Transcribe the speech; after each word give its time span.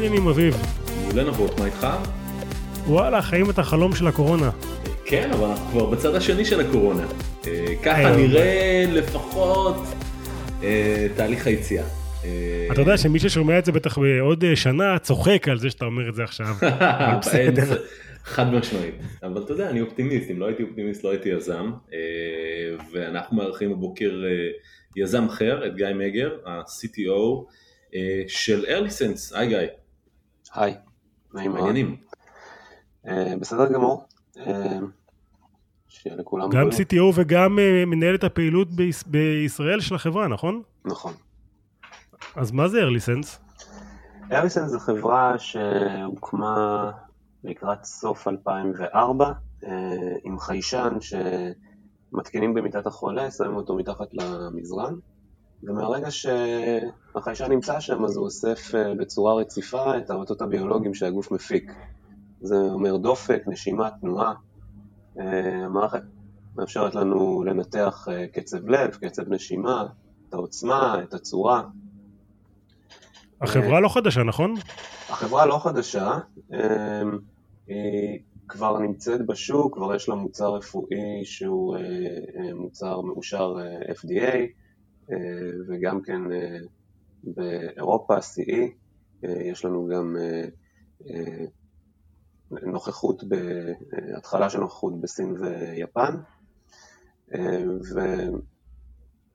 העניינים 0.00 0.28
אביב? 0.28 0.56
מעולה 1.02 1.24
נבות, 1.24 1.60
מה 1.60 1.66
איתך? 1.66 1.86
וואלה, 2.86 3.22
חיים 3.22 3.50
את 3.50 3.58
החלום 3.58 3.94
של 3.94 4.06
הקורונה. 4.06 4.50
כן, 5.04 5.30
אבל 5.32 5.48
אנחנו 5.48 5.70
כבר 5.70 5.86
בצד 5.86 6.14
השני 6.14 6.44
של 6.44 6.60
הקורונה. 6.60 7.06
אה, 7.46 7.74
ככה 7.82 8.16
נראה 8.16 8.84
לפחות 8.88 9.76
אה, 10.62 11.06
תהליך 11.16 11.46
היציאה. 11.46 11.84
אה, 12.24 12.68
אתה 12.72 12.80
יודע 12.80 12.98
שמי 12.98 13.18
ששומע 13.18 13.58
את 13.58 13.64
זה 13.64 13.72
בטח 13.72 13.98
בעוד 13.98 14.44
שנה 14.54 14.98
צוחק 14.98 15.48
על 15.48 15.58
זה 15.58 15.70
שאתה 15.70 15.84
אומר 15.84 16.08
את 16.08 16.14
זה 16.14 16.24
עכשיו. 16.24 16.54
חד 18.24 18.54
משמעית. 18.54 18.94
אבל 19.22 19.42
אתה 19.42 19.52
יודע, 19.52 19.70
אני 19.70 19.80
אופטימיסט, 19.80 20.30
אם 20.30 20.40
לא 20.40 20.46
הייתי 20.46 20.62
אופטימיסט 20.62 21.04
לא 21.04 21.10
הייתי 21.10 21.28
יזם. 21.28 21.70
ואנחנו 22.92 23.36
מארחים 23.36 23.70
בבוקר 23.70 24.10
יזם 24.96 25.26
אחר, 25.26 25.66
את 25.66 25.76
גיא 25.76 25.86
מגר, 25.94 26.30
ה-CTO 26.46 27.44
של 28.28 28.64
ארליסנס. 28.68 29.32
היי 29.32 29.48
גיא. 29.48 29.58
היי, 30.54 30.74
נעים 31.34 31.52
מאוד. 31.52 31.64
מעניינים. 31.64 31.96
בסדר 33.40 33.72
גמור. 33.72 34.06
שיהיה 35.90 36.16
לכולם 36.16 36.50
גם. 36.50 36.68
CTO 36.68 37.02
וגם 37.14 37.58
uh, 37.58 37.86
מנהל 37.86 38.14
את 38.14 38.24
הפעילות 38.24 38.72
ביש, 38.72 39.04
בישראל 39.06 39.80
של 39.80 39.94
החברה, 39.94 40.28
נכון? 40.28 40.62
נכון. 40.84 41.12
אז 42.36 42.52
מה 42.52 42.68
זה 42.68 42.78
ארליסנס? 42.78 43.38
ארליסנס 44.32 44.70
זו 44.70 44.78
חברה 44.78 45.38
שהוקמה 45.38 46.90
לקראת 47.44 47.84
סוף 47.84 48.28
2004 48.28 49.26
uh, 49.26 49.66
אה, 49.66 49.70
עם 50.24 50.38
חיישן 50.38 50.96
שמתקינים 51.00 52.54
במיטת 52.54 52.86
החולה, 52.86 53.30
שמים 53.30 53.56
אותו 53.56 53.76
מתחת 53.76 54.08
למזרן 54.12 54.94
ומהרגע 55.62 56.08
שהחיישן 56.10 57.52
נמצא 57.52 57.80
שם 57.80 58.04
אז 58.04 58.16
הוא 58.16 58.24
אוסף 58.24 58.70
uh, 58.74 58.98
בצורה 58.98 59.34
רציפה 59.34 59.98
את 59.98 60.10
האותות 60.10 60.42
הביולוגיים 60.42 60.94
שהגוף 60.94 61.30
מפיק. 61.30 61.72
זה 62.40 62.56
אומר 62.56 62.96
דופק, 62.96 63.42
נשימה, 63.46 63.90
תנועה, 64.00 64.34
אה, 65.18 65.64
המערכת 65.64 66.02
מאפשרת 66.56 66.94
לנו 66.94 67.44
לנתח 67.44 68.08
אה, 68.10 68.26
קצב 68.26 68.68
לב, 68.68 68.90
קצב 68.90 69.32
נשימה, 69.32 69.86
את 70.28 70.34
העוצמה, 70.34 71.02
את 71.02 71.14
הצורה. 71.14 71.62
החברה 73.40 73.80
לא 73.80 73.88
חדשה, 73.88 74.22
נכון? 74.22 74.54
החברה 75.08 75.46
לא 75.46 75.58
חדשה, 75.62 76.18
אה, 76.52 77.02
היא 77.66 78.18
כבר 78.48 78.78
נמצאת 78.78 79.26
בשוק, 79.26 79.74
כבר 79.74 79.94
יש 79.94 80.08
לה 80.08 80.14
מוצר 80.14 80.54
רפואי 80.54 81.24
שהוא 81.24 81.76
מוצר 82.54 83.00
מאושר 83.00 83.54
FDA, 83.90 84.36
וגם 85.68 86.02
כן 86.02 86.20
באירופה, 87.24 88.16
CE, 88.18 88.60
יש 89.22 89.64
לנו 89.64 89.88
גם 89.88 90.16
נוכחות, 92.50 93.22
התחלה 94.16 94.50
של 94.50 94.60
נוכחות 94.60 95.00
בסין 95.00 95.34
ויפן. 95.40 96.14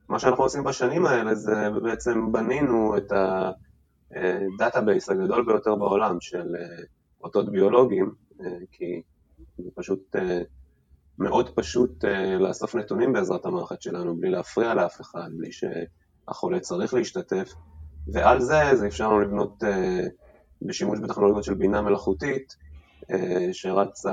ומה 0.08 0.18
שאנחנו 0.18 0.44
עושים 0.44 0.64
בשנים 0.64 1.06
האלה 1.06 1.34
זה 1.34 1.54
בעצם 1.82 2.32
בנינו 2.32 2.96
את 2.96 3.12
ה 4.10 4.21
database 4.21 5.08
הגדול 5.08 5.44
ביותר 5.46 5.74
בעולם 5.74 6.20
של 6.20 6.54
אותות 7.24 7.52
ביולוגיים, 7.52 8.14
כי 8.70 9.02
זה 9.58 9.70
פשוט 9.74 10.16
מאוד 11.18 11.50
פשוט 11.50 12.04
לאסוף 12.40 12.74
נתונים 12.74 13.12
בעזרת 13.12 13.46
המערכת 13.46 13.82
שלנו, 13.82 14.16
בלי 14.16 14.30
להפריע 14.30 14.74
לאף 14.74 15.00
אחד, 15.00 15.28
בלי 15.36 15.50
שהחולה 15.52 16.60
צריך 16.60 16.94
להשתתף, 16.94 17.52
ועל 18.12 18.40
זה 18.40 18.62
זה 18.74 18.86
אפשר 18.86 19.08
לנו 19.08 19.20
לבנות 19.20 19.62
בשימוש 20.62 20.98
בטכנולוגיות 20.98 21.44
של 21.44 21.54
בינה 21.54 21.82
מלאכותית, 21.82 22.56
אה, 23.10 23.48
שרץ, 23.52 24.06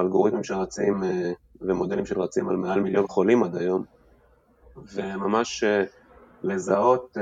אלגוריתמים 0.00 0.44
שרצים 0.44 1.04
אה, 1.04 1.32
ומודלים 1.60 2.06
שרצים 2.06 2.48
על 2.48 2.56
מעל 2.56 2.80
מיליון 2.80 3.06
חולים 3.08 3.42
עד 3.42 3.56
היום, 3.56 3.84
וממש 4.94 5.64
אה, 5.64 5.84
לזהות 6.42 7.16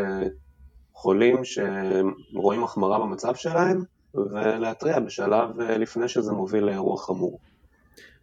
חולים 0.93 1.41
שרואים 1.45 2.65
החמרה 2.65 2.99
במצב 2.99 3.35
שלהם 3.35 3.85
ולהתריע 4.15 5.01
בשלב 5.01 5.61
לפני 5.61 6.09
שזה 6.09 6.33
מוביל 6.33 6.65
לאירוע 6.65 6.99
חמור. 6.99 7.39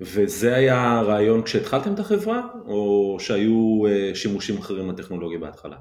וזה 0.01 0.55
היה 0.55 0.99
הרעיון 0.99 1.43
כשהתחלתם 1.43 1.93
את 1.93 1.99
החברה, 1.99 2.41
או 2.65 3.17
שהיו 3.19 3.81
שימושים 4.13 4.57
אחרים 4.57 4.91
לטכנולוגיה 4.91 5.39
בהתחלה? 5.39 5.77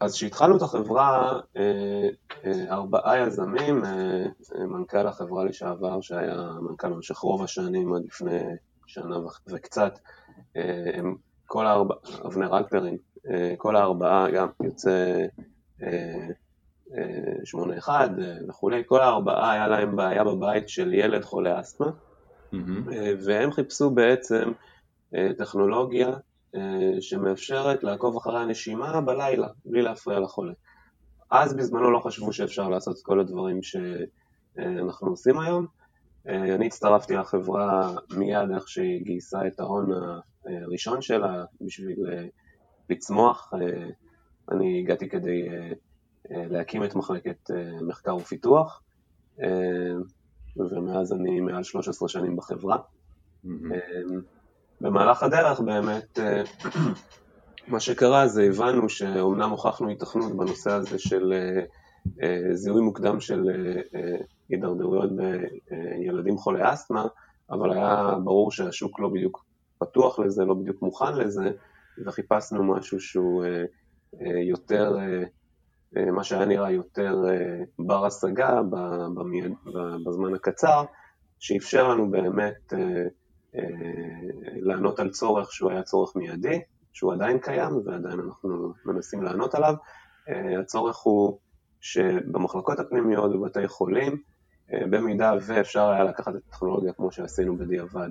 אז 0.00 0.14
כשהתחלנו 0.14 0.56
את 0.56 0.62
החברה, 0.62 1.40
אה, 1.56 2.08
אה, 2.44 2.64
ארבעה 2.70 3.18
יזמים, 3.18 3.84
אה, 3.84 4.26
מנכ"ל 4.66 5.06
החברה 5.06 5.44
לשעבר, 5.44 6.00
שהיה 6.00 6.50
מנכ"ל 6.60 6.88
במשך 6.88 7.16
רוב 7.16 7.42
השנים 7.42 7.94
עד 7.94 8.02
לפני 8.04 8.38
שנה 8.86 9.16
וקצת, 9.46 9.98
הם 10.94 11.16
כל 11.46 11.66
הארבעה, 11.66 11.98
אבנר 12.26 12.58
אלפרין, 12.58 12.96
כל 13.56 13.76
הארבעה 13.76 14.30
גם 14.30 14.48
יוצא 14.64 15.26
שמונה 17.44 17.78
אחד 17.78 18.08
וכולי, 18.48 18.82
כל 18.86 19.00
הארבעה 19.00 19.52
היה 19.52 19.68
להם 19.68 19.96
בעיה 19.96 20.24
בבית 20.24 20.68
של 20.68 20.94
ילד 20.94 21.24
חולה 21.24 21.60
אסתמה, 21.60 21.90
mm-hmm. 22.52 22.90
והם 23.26 23.52
חיפשו 23.52 23.90
בעצם 23.90 24.52
טכנולוגיה 25.38 26.08
אה, 26.54 27.00
שמאפשרת 27.00 27.82
לעקוב 27.84 28.16
אחרי 28.16 28.40
הנשימה 28.40 29.00
בלילה, 29.00 29.48
בלי 29.64 29.82
להפריע 29.82 30.20
לחולה. 30.20 30.52
אז 31.30 31.54
בזמנו 31.54 31.90
לא 31.90 32.00
חשבו 32.00 32.32
שאפשר 32.32 32.68
לעשות 32.68 32.96
את 32.96 33.02
כל 33.02 33.20
הדברים 33.20 33.60
שאנחנו 33.62 35.08
עושים 35.08 35.38
היום. 35.38 35.66
אה, 36.28 36.54
אני 36.54 36.66
הצטרפתי 36.66 37.14
לחברה 37.14 37.94
מיד 38.16 38.50
איך 38.54 38.68
שהיא 38.68 39.04
גייסה 39.04 39.46
את 39.46 39.60
ההון 39.60 39.90
הראשון 40.44 41.02
שלה 41.02 41.44
בשביל 41.60 41.98
אה, 42.12 42.26
לצמוח. 42.90 43.52
אני 44.52 44.80
הגעתי 44.80 45.08
כדי 45.08 45.48
להקים 46.30 46.84
את 46.84 46.94
מחלקת 46.94 47.50
מחקר 47.82 48.16
ופיתוח, 48.16 48.82
ומאז 50.70 51.12
אני 51.12 51.40
מעל 51.40 51.62
13 51.62 52.08
שנים 52.08 52.36
בחברה. 52.36 52.76
Mm-hmm. 53.44 53.48
במהלך 54.80 55.22
הדרך 55.22 55.60
באמת 55.60 56.18
אה, 56.18 56.42
מה 57.72 57.80
שקרה 57.80 58.28
זה 58.28 58.42
הבנו 58.42 58.88
שאומנם 58.88 59.50
הוכחנו 59.50 59.90
התכנות 59.90 60.36
בנושא 60.36 60.70
הזה 60.70 60.98
של 60.98 61.32
אה, 61.32 61.60
אה, 62.22 62.54
זיהוי 62.54 62.82
מוקדם 62.82 63.20
של 63.20 63.44
הידרדרויות 64.48 65.10
בילדים 65.16 66.38
חולי 66.38 66.72
אסתמה, 66.72 67.06
אבל 67.50 67.72
היה 67.72 68.14
ברור 68.24 68.50
שהשוק 68.50 69.00
לא 69.00 69.08
בדיוק 69.08 69.44
פתוח 69.78 70.18
לזה, 70.18 70.44
לא 70.44 70.54
בדיוק 70.54 70.82
מוכן 70.82 71.14
לזה, 71.14 71.50
וחיפשנו 72.06 72.64
משהו 72.64 73.00
שהוא 73.00 73.44
יותר, 74.48 74.96
מה 75.92 76.24
שהיה 76.24 76.44
נראה 76.44 76.70
יותר 76.70 77.24
בר 77.78 78.06
השגה 78.06 78.60
בזמן 80.06 80.34
הקצר, 80.34 80.84
שאפשר 81.38 81.88
לנו 81.88 82.10
באמת 82.10 82.72
אה, 83.54 83.62
לענות 84.56 85.00
על 85.00 85.10
צורך 85.10 85.52
שהוא 85.52 85.70
היה 85.70 85.82
צורך 85.82 86.16
מיידי, 86.16 86.60
שהוא 86.92 87.12
עדיין 87.12 87.38
קיים 87.38 87.72
ועדיין 87.84 88.20
אנחנו 88.20 88.72
מנסים 88.84 89.22
לענות 89.22 89.54
עליו. 89.54 89.74
אה, 90.28 90.60
הצורך 90.60 90.96
הוא 90.96 91.38
שבמחלקות 91.80 92.78
הפנימיות 92.78 93.32
בבתי 93.32 93.68
חולים, 93.68 94.22
אה, 94.72 94.86
במידה 94.90 95.34
ואפשר 95.46 95.88
היה 95.88 96.04
לקחת 96.04 96.36
את 96.36 96.42
הטכנולוגיה 96.48 96.92
כמו 96.92 97.12
שעשינו 97.12 97.56
בדיעבד 97.56 98.08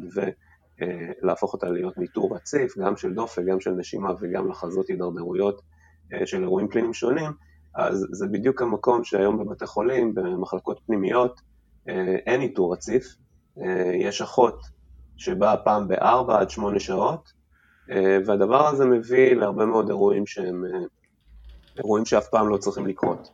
ולהפוך 1.22 1.54
אותה 1.54 1.70
להיות 1.70 1.98
ניטור 1.98 2.36
רציף, 2.36 2.78
גם 2.78 2.98
של 2.98 3.14
דופק, 3.14 3.44
גם 3.48 3.60
של 3.60 3.72
נשימה 3.72 4.12
וגם 4.20 4.50
לחזות 4.50 4.88
הידרדרויות 4.88 5.62
של 6.26 6.42
אירועים 6.42 6.68
קליניים 6.68 6.94
שונים, 6.94 7.32
אז 7.78 8.08
זה 8.12 8.28
בדיוק 8.28 8.62
המקום 8.62 9.04
שהיום 9.04 9.38
בבתי 9.38 9.66
חולים, 9.66 10.16
במחלקות 10.16 10.80
פנימיות, 10.86 11.42
אין 12.26 12.40
ניטור 12.40 12.74
רציף, 12.74 13.16
יש 13.94 14.22
אחות 14.22 14.62
שבאה 15.18 15.58
פעם 15.58 15.88
בארבע 15.88 16.40
עד 16.40 16.50
שמונה 16.50 16.80
שעות, 16.80 17.38
אה, 17.92 18.18
והדבר 18.26 18.68
הזה 18.68 18.86
מביא 18.86 19.36
להרבה 19.36 19.66
מאוד 19.66 19.90
אירועים 19.90 20.26
שהם 20.26 20.66
אה, 20.66 20.80
אירועים 21.78 22.06
שאף 22.06 22.28
פעם 22.28 22.50
לא 22.50 22.58
צריכים 22.58 22.88
לקרות. 22.88 23.32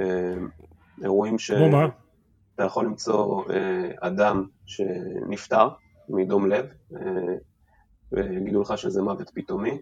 אה, 0.00 0.34
אירועים 1.02 1.38
שאתה 1.38 2.64
יכול 2.64 2.84
למצוא 2.84 3.44
אדם 4.00 4.46
שנפטר 4.66 5.68
מדום 6.08 6.46
לב, 6.46 6.66
ויגידו 8.12 8.62
לך 8.62 8.78
שזה 8.78 9.02
מוות 9.02 9.30
פתאומי. 9.34 9.78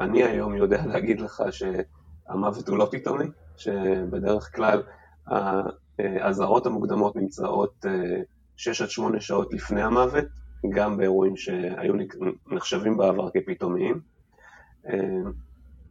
אני 0.00 0.24
היום 0.24 0.54
יודע 0.54 0.86
להגיד 0.86 1.20
לך 1.20 1.42
שהמוות 2.28 2.68
הוא 2.68 2.78
לא 2.78 2.88
פתאומי, 2.90 3.24
שבדרך 3.56 4.56
כלל 4.56 4.82
האזהרות 5.98 6.66
המוקדמות 6.66 7.16
נמצאות 7.16 7.84
6 8.56 8.82
עד 8.82 8.90
8 8.90 9.20
שעות 9.20 9.54
לפני 9.54 9.82
המוות, 9.82 10.24
גם 10.70 10.96
באירועים 10.96 11.36
שהיו 11.36 11.94
נחשבים 12.46 12.96
בעבר 12.96 13.28
כפתאומיים. 13.30 14.00
אה, 14.88 15.30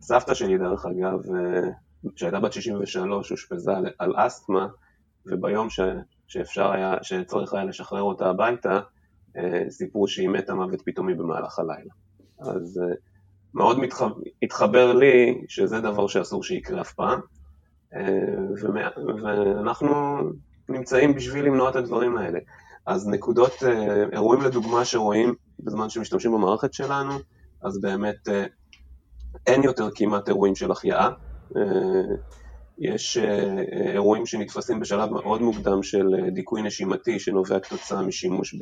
סבתא 0.01 0.33
שלי, 0.33 0.57
דרך 0.57 0.85
אגב, 0.85 1.19
אה, 1.35 1.69
שהייתה 2.15 2.39
בת 2.39 2.53
63, 2.53 3.31
אושפזה 3.31 3.71
על 3.99 4.13
אסתמה, 4.17 4.67
וביום 5.25 5.69
ש, 5.69 5.79
שאפשר 6.27 6.71
היה, 6.71 6.93
שצריך 7.01 7.53
היה 7.53 7.63
לשחרר 7.63 8.01
אותה 8.01 8.29
הביתה, 8.29 8.79
סיפרו 9.69 10.07
שהיא 10.07 10.29
מתה 10.29 10.53
מוות 10.53 10.81
פתאומי 10.85 11.13
במהלך 11.13 11.59
הלילה. 11.59 11.93
אז 12.39 12.81
מאוד 13.57 13.79
מתחבר, 13.79 14.13
התחבר 14.43 14.93
לי 14.93 15.41
שזה 15.47 15.79
דבר 15.79 16.07
שאסור 16.07 16.43
שיקרה 16.43 16.81
אף 16.81 16.93
פעם, 16.93 17.19
ואנחנו 19.23 20.19
נמצאים 20.69 21.15
בשביל 21.15 21.45
למנוע 21.45 21.69
את 21.69 21.75
הדברים 21.75 22.17
האלה. 22.17 22.39
אז 22.85 23.07
נקודות, 23.07 23.51
אירועים 24.13 24.41
לדוגמה 24.41 24.85
שרואים 24.85 25.33
בזמן 25.59 25.89
שמשתמשים 25.89 26.31
במערכת 26.31 26.73
שלנו, 26.73 27.13
אז 27.61 27.81
באמת 27.81 28.27
אין 29.47 29.63
יותר 29.63 29.89
כמעט 29.95 30.27
אירועים 30.27 30.55
של 30.55 30.71
החייאה. 30.71 31.09
יש 32.79 33.17
אירועים 33.93 34.25
שנתפסים 34.25 34.79
בשלב 34.79 35.09
מאוד 35.09 35.41
מוקדם 35.41 35.83
של 35.83 36.07
דיכוי 36.33 36.61
נשימתי 36.61 37.19
שנובע 37.19 37.59
כתוצאה 37.59 38.01
משימוש. 38.01 38.55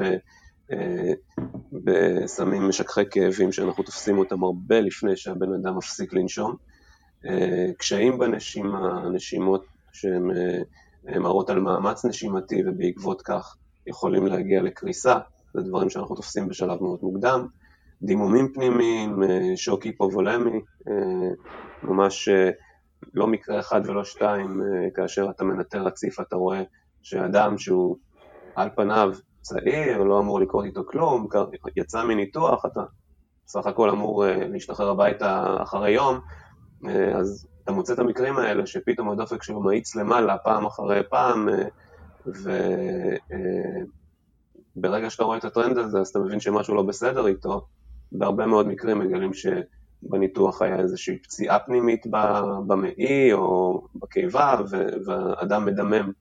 בסמים 1.83 2.67
משככי 2.67 3.09
כאבים 3.11 3.51
שאנחנו 3.51 3.83
תופסים 3.83 4.17
אותם 4.17 4.43
הרבה 4.43 4.79
לפני 4.79 5.17
שהבן 5.17 5.53
אדם 5.53 5.77
מפסיק 5.77 6.13
לנשום. 6.13 6.55
קשיים 7.77 8.19
בנשימה, 8.19 9.09
נשימות 9.13 9.65
שהן 9.93 10.31
מראות 11.05 11.49
על 11.49 11.59
מאמץ 11.59 12.05
נשימתי 12.05 12.61
ובעקבות 12.65 13.21
כך 13.21 13.55
יכולים 13.87 14.27
להגיע 14.27 14.61
לקריסה, 14.61 15.17
זה 15.53 15.61
דברים 15.61 15.89
שאנחנו 15.89 16.15
תופסים 16.15 16.47
בשלב 16.47 16.83
מאוד 16.83 16.99
מוקדם. 17.01 17.47
דימומים 18.01 18.53
פנימיים, 18.53 19.19
שוק 19.55 19.83
היפובולמי, 19.83 20.59
ממש 21.83 22.29
לא 23.13 23.27
מקרה 23.27 23.59
אחד 23.59 23.81
ולא 23.85 24.03
שתיים, 24.03 24.61
כאשר 24.95 25.29
אתה 25.29 25.43
מנטר 25.43 25.83
רציף 25.83 26.19
אתה 26.19 26.35
רואה 26.35 26.63
שאדם 27.03 27.57
שהוא 27.57 27.97
על 28.55 28.69
פניו 28.75 29.13
צעיר, 29.45 30.03
לא 30.03 30.19
אמור 30.19 30.39
לקרות 30.39 30.65
איתו 30.65 30.85
כלום, 30.85 31.27
יצא 31.75 32.03
מניתוח, 32.03 32.65
אתה 32.65 32.81
סך 33.47 33.65
הכל 33.67 33.89
אמור 33.89 34.25
להשתחרר 34.27 34.89
הביתה 34.89 35.57
אחרי 35.63 35.91
יום, 35.91 36.19
אז 37.15 37.47
אתה 37.63 37.71
מוצא 37.71 37.93
את 37.93 37.99
המקרים 37.99 38.37
האלה 38.37 38.65
שפתאום 38.65 39.09
הדופק 39.09 39.43
שלו 39.43 39.61
מאיץ 39.61 39.95
למעלה 39.95 40.37
פעם 40.37 40.65
אחרי 40.65 41.01
פעם, 41.09 41.49
וברגע 44.75 45.09
שאתה 45.09 45.23
רואה 45.23 45.37
את 45.37 45.45
הטרנד 45.45 45.77
הזה 45.77 45.99
אז 45.99 46.07
אתה 46.07 46.19
מבין 46.19 46.39
שמשהו 46.39 46.75
לא 46.75 46.83
בסדר 46.83 47.27
איתו, 47.27 47.65
בהרבה 48.11 48.45
מאוד 48.45 48.67
מקרים 48.67 48.99
מגלים 48.99 49.31
שבניתוח 49.33 50.61
היה 50.61 50.79
איזושהי 50.79 51.17
פציעה 51.23 51.59
פנימית 51.59 52.07
במעי 52.67 53.33
או 53.33 53.83
בקיבה, 53.95 54.55
והאדם 55.05 55.65
מדמם 55.65 56.11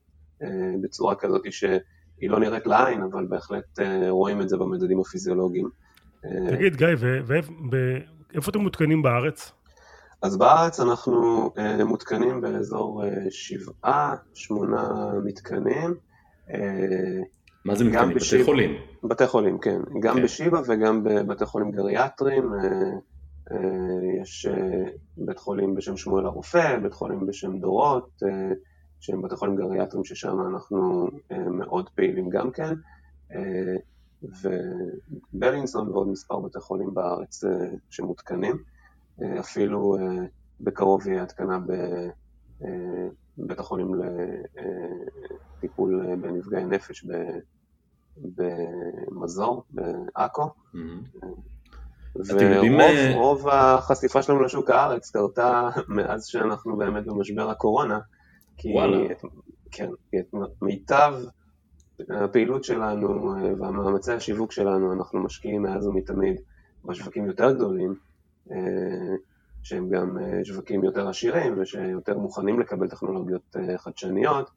בצורה 0.81 1.15
כזאת 1.15 1.41
שהיא 2.19 2.29
לא 2.29 2.39
נראית 2.39 2.67
לעין, 2.67 3.01
אבל 3.01 3.25
בהחלט 3.29 3.79
רואים 4.09 4.41
את 4.41 4.49
זה 4.49 4.57
במדדים 4.57 4.99
הפיזיולוגיים. 4.99 5.69
תגיד, 6.49 6.75
גיא, 6.75 6.87
ואיפה 8.33 8.51
אתם 8.51 8.59
מותקנים 8.59 9.01
בארץ? 9.01 9.51
אז 10.21 10.37
בארץ 10.37 10.79
אנחנו 10.79 11.51
מותקנים 11.85 12.41
באזור 12.41 13.03
שבעה, 13.29 14.15
שמונה 14.33 15.11
מתקנים. 15.23 15.95
מה 17.65 17.75
זה 17.75 17.83
מתקנים? 17.83 18.15
בתי 18.15 18.43
חולים? 18.43 18.75
בתי 19.03 19.27
חולים, 19.27 19.57
כן. 19.59 19.79
גם 20.01 20.21
בשיבא 20.23 20.61
וגם 20.67 21.03
בבתי 21.03 21.45
חולים 21.45 21.71
גריאטריים. 21.71 22.51
יש 24.21 24.47
בית 25.17 25.39
חולים 25.39 25.75
בשם 25.75 25.97
שמואל 25.97 26.25
הרופא, 26.25 26.77
בית 26.79 26.93
חולים 26.93 27.25
בשם 27.27 27.57
דורות, 27.57 28.23
שהם 29.05 29.21
בתי 29.21 29.35
חולים 29.35 29.55
גריאטריים 29.55 30.05
ששם 30.05 30.37
אנחנו 30.41 31.09
מאוד 31.47 31.89
פעילים 31.89 32.29
גם 32.29 32.51
כן. 32.51 32.73
ובלינסון 35.33 35.89
ועוד 35.89 36.07
מספר 36.07 36.39
בתי 36.39 36.59
חולים 36.59 36.93
בארץ 36.93 37.43
שמותקנים. 37.89 38.57
אפילו 39.39 39.97
בקרוב 40.61 41.07
יהיה 41.07 41.23
התקנה 41.23 41.59
בבית 43.37 43.59
החולים 43.59 43.91
לטיפול 45.57 46.15
בנפגעי 46.21 46.65
נפש 46.65 47.05
במזור, 48.17 49.63
בעכו. 49.69 50.49
ורוב 53.15 53.47
החשיפה 53.47 54.21
שלנו 54.21 54.43
לשוק 54.43 54.69
הארץ 54.69 55.11
קרתה 55.11 55.69
מאז 55.87 56.25
שאנחנו 56.25 56.77
באמת 56.77 57.05
במשבר 57.05 57.49
הקורונה, 57.49 57.99
כי 58.57 58.73
כן, 59.71 59.89
את 60.19 60.61
מיטב 60.61 61.13
הפעילות 62.09 62.63
שלנו 62.63 63.33
והמאמצי 63.57 64.11
השיווק 64.11 64.51
שלנו 64.51 64.93
אנחנו 64.93 65.23
משקיעים 65.23 65.61
מאז 65.61 65.87
ומתמיד 65.87 66.41
בשווקים 66.85 67.25
יותר 67.25 67.51
גדולים, 67.51 67.95
שהם 69.63 69.89
גם 69.89 70.17
שווקים 70.43 70.83
יותר 70.83 71.07
עשירים 71.07 71.61
ושיותר 71.61 72.17
מוכנים 72.17 72.59
לקבל 72.59 72.87
טכנולוגיות 72.87 73.55
חדשניות, 73.77 74.49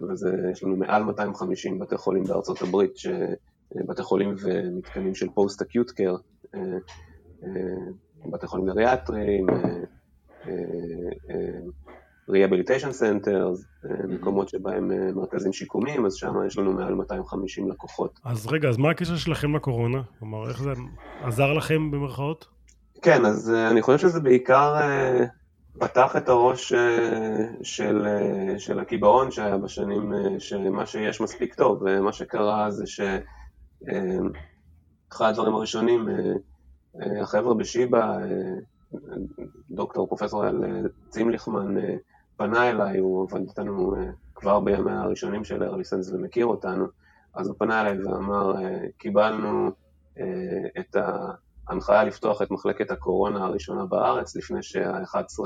ויש 0.00 0.62
לנו 0.62 0.76
מעל 0.76 1.02
250 1.02 1.78
בתי 1.78 1.96
חולים 1.96 2.24
בארצות 2.24 2.62
הברית, 2.62 2.94
בתי 3.88 4.02
חולים 4.02 4.34
ומתקנים 4.42 5.14
של 5.14 5.28
פוסט-אקיוט 5.34 5.90
קר, 5.90 6.16
בתי 8.30 8.46
חולים 8.46 8.66
גריאטריים, 8.66 9.46
Rehabilitation 12.30 12.92
Centers, 13.00 13.88
מקומות 14.08 14.48
שבהם 14.48 14.90
מרכזים 15.14 15.52
שיקומיים, 15.52 16.06
אז 16.06 16.14
שם 16.14 16.34
יש 16.46 16.58
לנו 16.58 16.72
מעל 16.72 16.94
250 16.94 17.70
לקוחות. 17.70 18.20
אז 18.24 18.46
רגע, 18.46 18.68
אז 18.68 18.76
מה 18.76 18.90
הקשר 18.90 19.16
שלכם 19.16 19.56
לקורונה? 19.56 20.02
כלומר, 20.18 20.48
איך 20.48 20.62
זה 20.62 20.72
עזר 21.22 21.52
לכם 21.52 21.90
במרכאות? 21.90 22.46
כן, 23.02 23.24
אז 23.24 23.50
אני 23.70 23.82
חושב 23.82 23.98
שזה 23.98 24.20
בעיקר 24.20 24.74
פתח 25.78 26.16
את 26.16 26.28
הראש 26.28 26.72
של, 27.62 28.06
של 28.58 28.80
הקיבעון 28.80 29.30
שהיה 29.30 29.56
בשנים, 29.56 30.12
שמה 30.38 30.86
שיש 30.86 31.20
מספיק 31.20 31.54
טוב, 31.54 31.82
ומה 31.86 32.12
שקרה 32.12 32.70
זה 32.70 32.84
שאחד 32.86 33.10
הדברים 35.28 35.54
הראשונים, 35.54 36.08
החבר'ה 37.22 37.54
בשיבא, 37.54 38.18
דוקטור 39.70 40.06
פרופסור 40.06 40.44
צימליכמן, 41.08 41.74
פנה 42.40 42.70
אליי, 42.70 42.98
הוא 42.98 43.26
עבד 43.30 43.40
איתנו 43.48 43.94
כבר 44.34 44.60
בימי 44.60 44.92
הראשונים 44.92 45.44
של 45.44 45.62
ארליסנס 45.62 46.12
ומכיר 46.12 46.46
אותנו, 46.46 46.86
אז 47.34 47.48
הוא 47.48 47.56
פנה 47.58 47.80
אליי 47.80 48.04
ואמר, 48.04 48.54
קיבלנו 48.98 49.70
את 50.78 50.96
ההנחיה 51.68 52.04
לפתוח 52.04 52.42
את 52.42 52.50
מחלקת 52.50 52.90
הקורונה 52.90 53.44
הראשונה 53.44 53.84
בארץ, 53.84 54.36
לפני 54.36 54.62
שה-11 54.62 55.44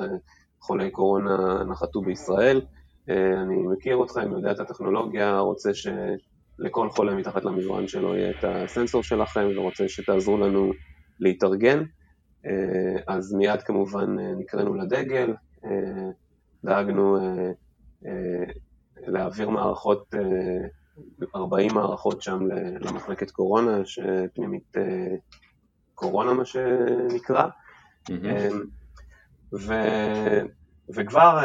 חולי 0.60 0.90
קורונה 0.90 1.64
נחתו 1.64 2.02
בישראל. 2.02 2.60
אני 3.08 3.56
מכיר 3.56 4.02
אתכם, 4.04 4.32
יודע 4.32 4.50
את 4.52 4.60
הטכנולוגיה, 4.60 5.38
רוצה 5.38 5.70
שלכל 5.74 6.90
חולה 6.90 7.14
מתחת 7.14 7.44
למזרן 7.44 7.88
שלו 7.88 8.14
יהיה 8.16 8.30
את 8.30 8.44
הסנסור 8.44 9.02
שלכם, 9.02 9.48
ורוצה 9.56 9.88
שתעזרו 9.88 10.36
לנו 10.36 10.70
להתארגן. 11.20 11.82
אז 13.06 13.34
מיד 13.34 13.62
כמובן 13.62 14.16
נקראנו 14.18 14.74
לדגל, 14.74 15.34
דאגנו 16.64 17.18
להעביר 19.06 19.50
מערכות, 19.50 20.14
40 21.34 21.74
מערכות 21.74 22.22
שם 22.22 22.38
למחלקת 22.80 23.30
קורונה, 23.30 23.84
שפנימית 23.84 24.76
קורונה 25.94 26.32
מה 26.32 26.44
שנקרא, 26.44 27.46
ו, 29.52 29.72
וכבר 30.94 31.40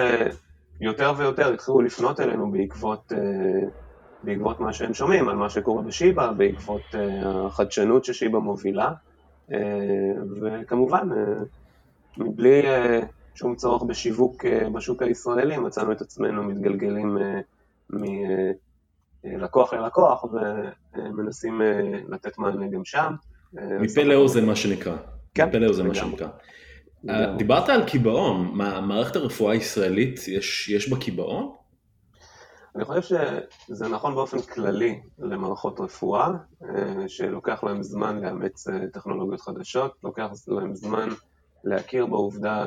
יותר 0.82 1.14
ויותר 1.18 1.54
התחילו 1.54 1.82
לפנות 1.82 2.20
אלינו 2.20 2.52
בעקבות, 2.52 3.12
בעקבות 4.24 4.60
מה 4.60 4.74
שהם 4.74 4.94
שומעים 4.94 5.30
על 5.30 5.36
מה 5.36 5.50
שקורה 5.50 5.84
בשיבא, 5.84 6.32
בעקבות 6.32 6.82
החדשנות 7.26 8.06
ששיבא 8.06 8.40
מובילה, 8.40 8.92
וכמובן 10.42 11.10
מבלי 12.18 12.62
שום 13.40 13.56
צורך 13.56 13.84
בשיווק 13.84 14.46
בשוק 14.74 15.02
הישראלי, 15.02 15.58
מצאנו 15.58 15.92
את 15.92 16.02
עצמנו 16.02 16.44
מתגלגלים 16.44 17.18
מלקוח 19.24 19.74
ללקוח 19.74 20.26
ומנסים 20.94 21.62
לתת 22.10 22.38
מענה 22.38 22.68
גם 22.68 22.86
שם. 22.86 23.14
מפה 23.54 24.04
לאוזן 24.04 24.46
מה 24.46 24.56
שנקרא. 24.56 24.98
כן. 25.34 25.48
מפה 25.48 25.58
לאוזן 25.58 25.88
מה 25.88 25.96
שנקרא. 25.96 26.28
דיברת 27.38 27.70
על 27.70 27.86
קיבעון, 27.86 28.52
מערכת 28.88 29.16
הרפואה 29.16 29.54
הישראלית, 29.54 30.28
יש, 30.28 30.70
יש 30.70 30.90
בה 30.90 30.98
קיבעון? 30.98 31.56
אני 32.76 32.86
חושב 32.86 33.18
שזה 33.68 33.88
נכון 33.88 34.16
באופן 34.16 34.42
כללי 34.42 35.02
למערכות 35.20 35.80
רפואה, 35.80 36.30
שלוקח 37.08 37.64
להם 37.64 37.84
זמן 37.84 38.22
לאמץ 38.22 38.68
טכנולוגיות 38.94 39.42
חדשות, 39.42 39.96
לוקח 40.04 40.30
להם 40.48 40.76
זמן 40.76 41.10
להכיר 41.64 42.06
בעובדה 42.06 42.66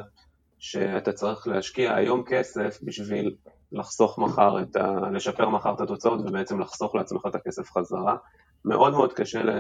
שאתה 0.63 1.13
צריך 1.13 1.49
להשקיע 1.49 1.95
היום 1.95 2.23
כסף 2.27 2.79
בשביל 2.83 3.35
לחסוך 3.73 4.19
מחר 4.19 4.63
את 4.63 4.77
ה... 4.77 5.11
לשפר 5.13 5.49
מחר 5.49 5.75
את 5.75 5.81
התוצאות 5.81 6.21
ובעצם 6.21 6.61
לחסוך 6.61 6.95
לעצמך 6.95 7.27
את 7.27 7.35
הכסף 7.35 7.71
חזרה. 7.71 8.17
מאוד 8.65 8.93
מאוד 8.93 9.13
קשה 9.13 9.43
ל... 9.43 9.51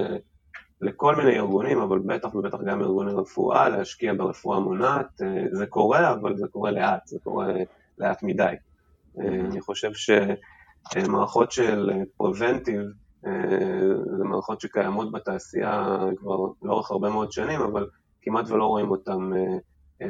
לכל 0.80 1.16
מיני 1.16 1.38
ארגונים, 1.38 1.78
אבל 1.78 1.98
בטח 1.98 2.34
ובטח 2.34 2.58
גם 2.66 2.80
ארגוני 2.80 3.12
רפואה, 3.12 3.68
להשקיע 3.68 4.12
ברפואה 4.14 4.60
מונעת. 4.60 5.20
זה 5.52 5.66
קורה, 5.66 6.12
אבל 6.12 6.36
זה 6.36 6.46
קורה 6.48 6.70
לאט, 6.70 7.06
זה 7.06 7.18
קורה 7.24 7.48
לאט 7.98 8.22
מדי. 8.22 8.54
אני 9.18 9.60
חושב 9.60 9.90
שמערכות 10.92 11.52
של 11.52 11.90
פרבנטיב, 12.16 12.80
זה 14.16 14.24
מערכות 14.24 14.60
שקיימות 14.60 15.12
בתעשייה 15.12 15.98
כבר 16.16 16.36
לאורך 16.62 16.90
הרבה 16.90 17.10
מאוד 17.10 17.32
שנים, 17.32 17.60
אבל 17.60 17.86
כמעט 18.22 18.50
ולא 18.50 18.64
רואים 18.64 18.90
אותן 18.90 19.30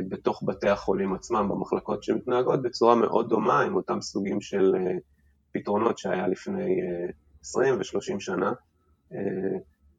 בתוך 0.08 0.42
בתי 0.46 0.68
החולים 0.68 1.14
עצמם, 1.14 1.48
במחלקות 1.48 2.02
שמתנהגות 2.02 2.62
בצורה 2.62 2.94
מאוד 2.94 3.28
דומה 3.28 3.60
עם 3.60 3.76
אותם 3.76 4.00
סוגים 4.00 4.40
של 4.40 4.74
פתרונות 5.52 5.98
שהיה 5.98 6.28
לפני 6.28 6.80
20 7.40 7.74
ו-30 7.74 8.20
שנה. 8.20 8.52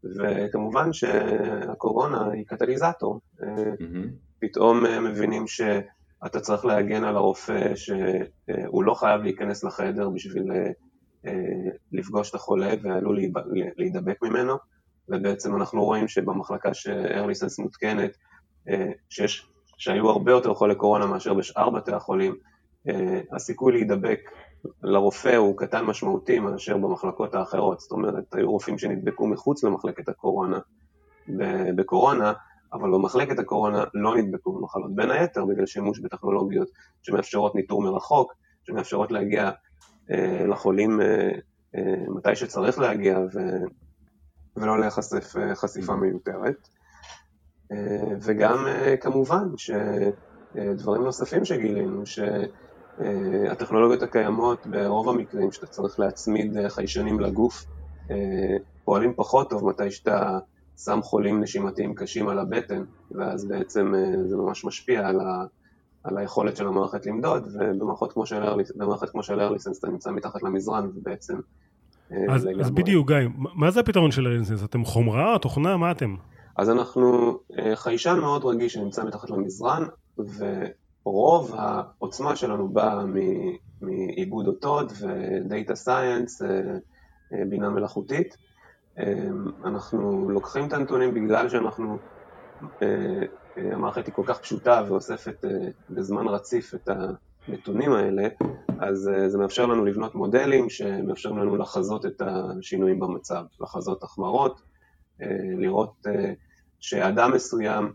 וכמובן 0.04 0.94
שהקורונה 0.94 2.32
היא 2.32 2.46
קטליזטור. 2.46 3.20
Mm-hmm. 3.40 4.08
פתאום 4.40 4.84
מבינים 5.04 5.48
שאתה 5.48 6.40
צריך 6.40 6.66
להגן 6.66 7.04
על 7.04 7.16
הרופא 7.16 7.76
שהוא 7.76 8.84
לא 8.84 8.94
חייב 8.94 9.22
להיכנס 9.22 9.64
לחדר 9.64 10.10
בשביל 10.10 10.52
לפגוש 11.92 12.30
את 12.30 12.36
החולה 12.36 12.74
ועלול 12.82 13.20
להידבק 13.78 14.18
ממנו, 14.24 14.54
ובעצם 15.10 15.56
אנחנו 15.56 15.84
רואים 15.84 16.08
שבמחלקה 16.08 16.74
שארליסנס 16.74 17.60
מותקנת, 17.60 18.18
שיש, 19.10 19.50
שהיו 19.78 20.10
הרבה 20.10 20.32
יותר 20.32 20.54
חולי 20.54 20.76
קורונה 20.76 21.06
מאשר 21.06 21.34
בשאר 21.34 21.70
בתי 21.70 21.92
החולים, 21.92 22.36
הסיכוי 23.32 23.72
להידבק 23.72 24.20
לרופא 24.84 25.36
הוא 25.36 25.58
קטן 25.58 25.86
משמעותי 25.86 26.40
מאשר 26.40 26.78
במחלקות 26.78 27.36
האחרות, 27.36 27.80
זאת 27.80 27.92
אומרת, 27.92 28.36
היו 28.36 28.52
רופאים 28.52 28.78
שנדבקו 28.78 29.28
מחוץ 29.28 29.64
למחלקת 29.64 30.10
הקורונה 30.10 30.60
בקורונה, 31.76 32.34
אבל 32.74 32.92
במחלקת 32.92 33.40
הקורונה 33.40 33.84
לא 33.94 34.18
נדבקו 34.18 34.52
במחלות, 34.52 34.96
בין 34.96 35.12
היתר 35.12 35.46
בגלל 35.46 35.66
שימוש 35.66 36.00
בטכנולוגיות 36.00 36.68
שמאפשרות 37.02 37.56
ניטור 37.56 37.82
מרחוק, 37.82 38.34
שמאפשרות 38.64 39.12
להגיע 39.12 39.52
אה, 40.12 40.46
לחולים 40.48 41.02
אה, 41.02 41.30
אה, 41.76 42.04
מתי 42.08 42.36
שצריך 42.36 42.80
להגיע 42.80 43.20
ו... 43.20 43.40
ולא 44.56 44.80
להיחשף 44.80 45.36
אה, 45.38 45.56
חשיפה 45.56 45.96
מיותרת. 45.96 46.68
אה, 47.74 48.16
וגם 48.22 48.68
אה, 48.68 48.98
כמובן 48.98 49.48
שדברים 49.58 51.04
נוספים 51.04 51.46
שגילינו, 51.46 52.06
ש... 52.06 52.20
אה, 53.02 53.52
הקיימות 54.02 54.68
ברוב 54.68 55.10
המקרים 55.10 55.52
שאתה 55.52 55.66
צריך 55.66 56.00
להצמיד 56.00 56.58
אה, 56.58 56.70
חיישנים 56.70 57.20
לגוף 57.20 57.66
אה, 58.12 58.58
פועלים 58.84 59.14
פחות 59.16 59.50
טוב 59.50 59.66
מתי 59.70 59.92
שאתה 59.92 60.40
שם 60.78 61.00
חולים 61.02 61.42
נשימתיים 61.42 61.96
קשים 61.96 62.30
על 62.30 62.40
הבטן 62.40 62.84
ואז 63.12 63.46
בעצם 63.46 63.94
זה 64.26 64.38
ממש 64.38 64.66
משפיע 64.66 65.08
על, 65.08 65.20
ה, 65.20 65.46
על 66.04 66.18
היכולת 66.18 66.58
של 66.58 66.68
המערכת 66.68 67.06
למדוד 67.06 67.48
ובמערכת 67.54 68.12
כמו 69.12 69.24
של 69.24 69.40
ארליסנס 69.40 69.80
אתה 69.80 69.88
נמצא 69.88 70.12
מתחת 70.12 70.44
למזרן 70.44 70.90
ובעצם 70.96 71.36
אז, 72.30 72.48
אז 72.60 72.72
בדיוק 72.72 73.08
גיא, 73.08 73.18
מה 73.36 73.72
זה 73.72 73.80
הפתרון 73.80 74.12
של 74.12 74.28
ארליסנס? 74.28 74.64
אתם 74.64 74.86
חומרה, 74.86 75.40
תוכנה, 75.42 75.78
מה 75.78 75.92
אתם? 75.92 76.16
אז 76.58 76.70
אנחנו 76.70 77.40
חיישן 77.76 78.20
מאוד 78.20 78.46
רגיש 78.46 78.74
שנמצא 78.74 79.04
מתחת 79.04 79.30
למזרן 79.30 79.84
ו... 80.20 80.66
רוב 81.06 81.56
העוצמה 81.58 82.36
שלנו 82.36 82.68
באה 82.70 83.04
מעיבוד 83.82 84.48
אותות 84.48 84.92
ודאטה 85.02 85.76
סייאנס, 85.76 86.42
אה, 86.42 86.48
אה, 87.34 87.46
בינה 87.50 87.70
מלאכותית. 87.70 88.38
אה, 89.00 89.28
אנחנו 89.66 90.30
לוקחים 90.30 90.68
את 90.68 90.74
הנתונים 90.74 91.14
בגלל 91.14 91.50
שאנחנו, 91.50 91.98
המערכת 93.58 94.06
היא 94.06 94.14
כל 94.14 94.24
כך 94.26 94.40
פשוטה 94.40 94.84
ואוספת 94.88 95.46
בזמן 95.90 96.28
רציף 96.28 96.74
את 96.76 96.90
הנתונים 97.48 97.92
האלה, 97.92 98.28
אז 98.80 99.10
זה 99.28 99.38
מאפשר 99.38 99.66
לנו 99.66 99.86
לבנות 99.86 100.16
מודלים 100.16 100.70
שמאפשרים 100.70 101.38
לנו 101.38 101.56
לחזות 101.56 102.06
את 102.06 102.22
השינויים 102.22 103.00
במצב, 103.00 103.44
לחזות 103.62 104.04
החמרות, 104.04 104.62
לראות 105.58 106.06
שאדם 106.80 107.32
מסוים 107.34 107.94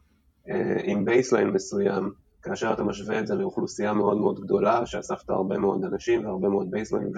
עם 0.84 1.04
baseline 1.04 1.48
מסוים 1.50 2.12
כאשר 2.42 2.72
אתה 2.72 2.82
משווה 2.82 3.20
את 3.20 3.26
זה 3.26 3.34
לאוכלוסייה 3.34 3.92
מאוד 3.92 4.16
מאוד 4.16 4.40
גדולה, 4.40 4.86
שאספת 4.86 5.30
הרבה 5.30 5.58
מאוד 5.58 5.84
אנשים 5.84 6.26
והרבה 6.26 6.48
מאוד 6.48 6.70
בייסליינים 6.70 7.12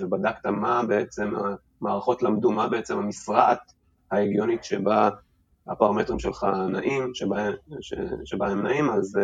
ובדקת 0.00 0.46
מה 0.46 0.82
בעצם 0.88 1.32
המערכות 1.80 2.22
למדו, 2.22 2.50
מה 2.52 2.68
בעצם 2.68 2.98
המשרעת 2.98 3.72
ההגיונית 4.10 4.64
שבה 4.64 5.10
הפרמטרים 5.66 6.18
שלך 6.18 6.46
נעים, 6.68 7.14
שבה, 7.14 7.48
ש, 7.80 7.94
שבה 8.24 8.48
הם 8.48 8.62
נעים, 8.62 8.90
אז 8.90 9.18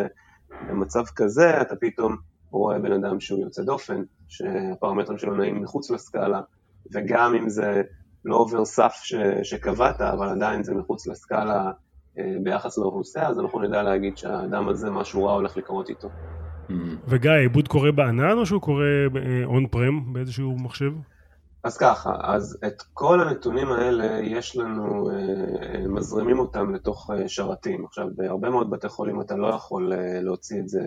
במצב 0.67 1.03
כזה 1.15 1.61
אתה 1.61 1.75
פתאום 1.75 2.17
רואה 2.51 2.79
בן 2.79 2.91
אדם 2.91 3.19
שהוא 3.19 3.39
יוצא 3.41 3.63
דופן, 3.63 4.03
שהפרמטרים 4.27 5.17
שלו 5.17 5.35
נעים 5.35 5.61
מחוץ 5.63 5.91
לסקאלה, 5.91 6.41
וגם 6.93 7.35
אם 7.35 7.49
זה 7.49 7.81
לא 8.25 8.35
עובר 8.35 8.65
סף 8.65 8.93
ש, 9.03 9.15
שקבעת, 9.43 10.01
אבל 10.01 10.29
עדיין 10.29 10.63
זה 10.63 10.73
מחוץ 10.73 11.07
לסקאלה 11.07 11.71
אה, 12.19 12.35
ביחס 12.43 12.77
לאוכלוסייה, 12.77 13.27
אז 13.27 13.39
אנחנו 13.39 13.61
נדע 13.61 13.83
להגיד 13.83 14.17
שהאדם 14.17 14.69
הזה, 14.69 14.89
משהו 14.89 15.25
רע 15.25 15.33
הולך 15.33 15.57
לקרות 15.57 15.89
איתו. 15.89 16.07
Mm-hmm. 16.07 16.73
וגיא, 17.07 17.31
העיבוד 17.31 17.67
קורה 17.67 17.91
בענן 17.91 18.37
או 18.37 18.45
שהוא 18.45 18.61
קורה 18.61 18.85
און 19.45 19.67
פרם 19.67 20.13
באיזשהו 20.13 20.55
מחשב? 20.59 20.91
אז 21.63 21.77
ככה, 21.77 22.11
אז 22.23 22.57
את 22.67 22.81
כל 22.93 23.21
הנתונים 23.21 23.71
האלה 23.71 24.19
יש 24.23 24.55
לנו, 24.55 25.09
אה, 25.09 25.87
מזרימים 25.87 26.39
אותם 26.39 26.73
לתוך 26.73 27.09
אה, 27.13 27.29
שרתים. 27.29 27.85
עכשיו, 27.85 28.07
בהרבה 28.15 28.49
מאוד 28.49 28.69
בתי 28.69 28.89
חולים 28.89 29.21
אתה 29.21 29.35
לא 29.35 29.47
יכול 29.47 29.93
להוציא 30.21 30.59
את 30.59 30.69
זה 30.69 30.81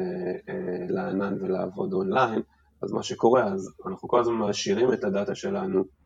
לענן 0.89 1.35
ולעבוד 1.41 1.93
אונליין, 1.93 2.43
אז 2.83 2.93
מה 2.93 3.03
שקורה, 3.03 3.45
אז 3.45 3.75
אנחנו 3.87 4.09
כל 4.09 4.21
הזמן 4.21 4.35
מעשירים 4.35 4.93
את 4.93 5.05
הדאטה 5.05 5.35
שלנו 5.35 5.79
אה, 5.79 5.85
אה, 5.85 6.04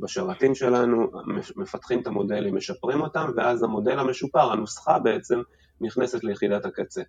בשרתים 0.00 0.54
שלנו, 0.54 1.10
מפתחים 1.56 2.00
את 2.00 2.06
המודלים, 2.06 2.56
משפרים 2.56 3.00
אותם, 3.00 3.30
ואז 3.36 3.62
המודל 3.62 3.98
המשופר, 3.98 4.52
הנוסחה 4.52 4.98
בעצם, 4.98 5.40
נכנסת 5.80 6.24
ליחידת 6.24 6.64
הקצה. 6.64 7.02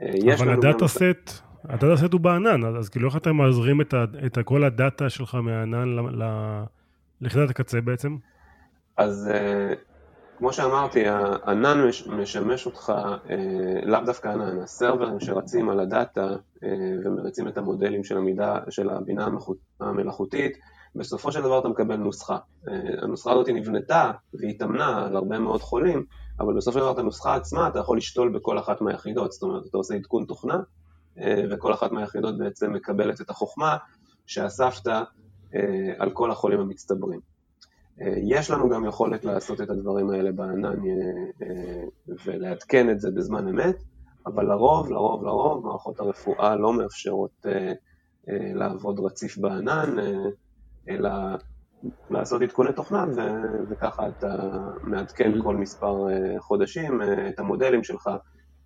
אה, 0.00 0.34
אבל 0.34 0.52
הדאטה 0.52 0.88
סט, 0.88 1.30
הדאטה 1.64 1.96
סט 1.96 2.12
הוא 2.12 2.20
בענן, 2.20 2.76
אז 2.76 2.88
כאילו 2.88 3.08
איך 3.08 3.16
אתם 3.16 3.36
מעזרים 3.36 3.80
את, 3.80 3.94
את 4.26 4.38
כל 4.44 4.64
הדאטה 4.64 5.10
שלך 5.10 5.34
מהענן 5.34 5.88
ליחידת 7.20 7.50
הקצה 7.50 7.80
בעצם? 7.80 8.16
אז 8.96 9.30
כמו 10.38 10.52
שאמרתי, 10.52 11.04
הענן 11.06 11.88
משמש 12.06 12.66
אותך, 12.66 12.92
לאו 13.86 14.00
דווקא 14.06 14.28
ענן, 14.28 14.58
הסרברים 14.58 15.20
שרצים 15.20 15.68
על 15.68 15.80
הדאטה 15.80 16.28
ומריצים 17.04 17.48
את 17.48 17.58
המודלים 17.58 18.04
של, 18.04 18.16
המידה, 18.16 18.58
של 18.70 18.90
הבינה 18.90 19.28
המלאכותית, 19.80 20.58
בסופו 20.94 21.32
של 21.32 21.40
דבר 21.42 21.58
אתה 21.58 21.68
מקבל 21.68 21.96
נוסחה. 21.96 22.38
אה, 22.68 22.74
הנוסחה 23.02 23.32
הזאת 23.32 23.48
נבנתה 23.48 24.10
והיא 24.34 24.58
תמנה 24.58 25.06
על 25.06 25.16
הרבה 25.16 25.38
מאוד 25.38 25.60
חולים, 25.60 26.04
אבל 26.40 26.56
בסופו 26.56 26.78
של 26.78 26.84
דבר 26.84 26.92
את 26.92 26.98
הנוסחה 26.98 27.34
עצמה 27.34 27.68
אתה 27.68 27.78
יכול 27.78 27.96
לשתול 27.96 28.32
בכל 28.32 28.58
אחת 28.58 28.80
מהיחידות, 28.80 29.32
זאת 29.32 29.42
אומרת 29.42 29.66
אתה 29.66 29.76
עושה 29.76 29.94
עדכון 29.94 30.24
תוכנה 30.24 30.60
אה, 31.18 31.44
וכל 31.50 31.72
אחת 31.74 31.92
מהיחידות 31.92 32.38
בעצם 32.38 32.72
מקבלת 32.72 33.20
את 33.20 33.30
החוכמה 33.30 33.76
שאספת 34.26 34.86
אה, 34.86 35.02
על 35.98 36.10
כל 36.10 36.30
החולים 36.30 36.60
המצטברים. 36.60 37.32
יש 38.26 38.50
לנו 38.50 38.68
גם 38.68 38.84
יכולת 38.84 39.24
לעשות 39.24 39.60
את 39.60 39.70
הדברים 39.70 40.10
האלה 40.10 40.32
בענן 40.32 40.80
ולעדכן 42.24 42.90
את 42.90 43.00
זה 43.00 43.10
בזמן 43.10 43.48
אמת, 43.48 43.76
אבל 44.26 44.44
לרוב, 44.44 44.90
לרוב, 44.90 45.24
לרוב 45.24 45.66
מערכות 45.66 46.00
הרפואה 46.00 46.56
לא 46.56 46.72
מאפשרות 46.72 47.46
לעבוד 48.28 49.00
רציף 49.00 49.38
בענן, 49.38 49.96
אלא 50.88 51.10
לעשות 52.10 52.42
עדכוני 52.42 52.72
תוכנה 52.72 53.06
ו- 53.16 53.70
וככה 53.70 54.08
אתה 54.08 54.36
מעדכן 54.82 55.42
כל 55.42 55.56
מספר 55.56 56.08
אה, 56.10 56.40
חודשים 56.40 57.02
אה, 57.02 57.28
את 57.28 57.38
המודלים 57.38 57.84
שלך 57.84 58.10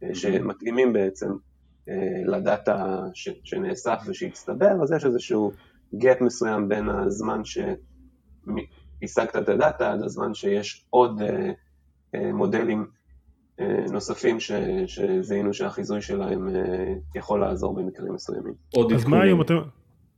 אה, 0.02 0.14
שמתאימים 0.14 0.92
בעצם 0.92 1.30
לדאטה 2.26 3.02
ש- 3.14 3.40
שנאסף 3.44 3.98
ושהצטבר, 4.06 4.82
אז 4.82 4.92
יש 4.92 5.04
איזשהו 5.04 5.52
gap 5.94 6.24
מסוים 6.24 6.68
בין 6.68 6.88
הזמן 6.88 7.40
שהשגת 7.44 9.36
את 9.36 9.48
הדאטה 9.48 9.92
עד 9.92 10.02
הזמן 10.02 10.34
שיש 10.34 10.86
עוד 10.90 11.22
מודלים 12.32 12.86
נוספים 13.92 14.40
ש- 14.40 14.52
שזיהינו 14.86 15.54
שהחיזוי 15.54 16.02
שלהם 16.02 16.48
יכול 17.14 17.40
לעזור 17.40 17.74
במקרים 17.74 18.14
מסוימים. 18.14 18.54
אז 18.94 19.04
מה 19.04 19.22
היום 19.22 19.42
אתם... 19.42 19.54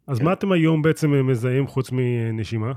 אז 0.08 0.18
כן. 0.18 0.24
מה 0.24 0.32
אתם 0.32 0.52
היום 0.52 0.82
בעצם 0.82 1.26
מזהים 1.26 1.66
חוץ 1.66 1.90
מנשימה? 1.92 2.72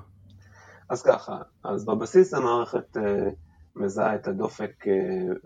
אז 0.89 1.03
ככה, 1.03 1.37
אז 1.63 1.85
בבסיס 1.85 2.33
המערכת 2.33 2.97
uh, 2.97 2.99
מזהה 3.75 4.15
את 4.15 4.27
הדופק 4.27 4.83
uh, 4.83 4.89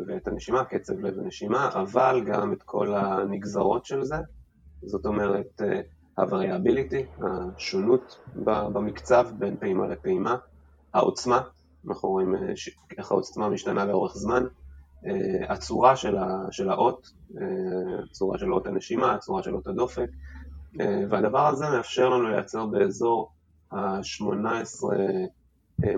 ואת 0.08 0.28
הנשימה, 0.28 0.64
קצב 0.64 1.00
לב 1.00 1.18
ונשימה, 1.18 1.70
אבל 1.74 2.24
גם 2.26 2.54
את 2.54 2.64
כל 2.64 2.96
הנגזרות 2.96 3.86
של 3.86 4.04
זה, 4.04 4.16
זאת 4.84 5.06
אומרת 5.06 5.62
ה-variability, 6.18 7.26
השונות 7.26 8.20
במקצב 8.74 9.28
בין 9.40 9.58
פעימה 9.58 9.88
לפעימה, 9.88 10.36
העוצמה, 10.94 11.42
אנחנו 11.88 12.10
רואים 12.10 12.36
איך 12.98 13.12
העוצמה 13.12 13.50
משתנה 13.50 13.86
לאורך 13.86 14.16
זמן, 14.16 14.44
הצורה 15.50 15.96
של 16.52 16.70
האות, 16.70 17.12
הצורה 18.12 18.38
של 18.38 18.54
אות 18.54 18.68
הנשימה, 18.68 19.14
הצורה 19.14 19.44
של 19.44 19.56
אות 19.56 19.68
הדופק, 19.68 20.10
והדבר 21.10 21.48
הזה 21.48 21.70
מאפשר 21.70 22.10
לנו 22.10 22.30
לייצר 22.30 22.66
באזור 22.66 23.32
ה-18 23.72 24.84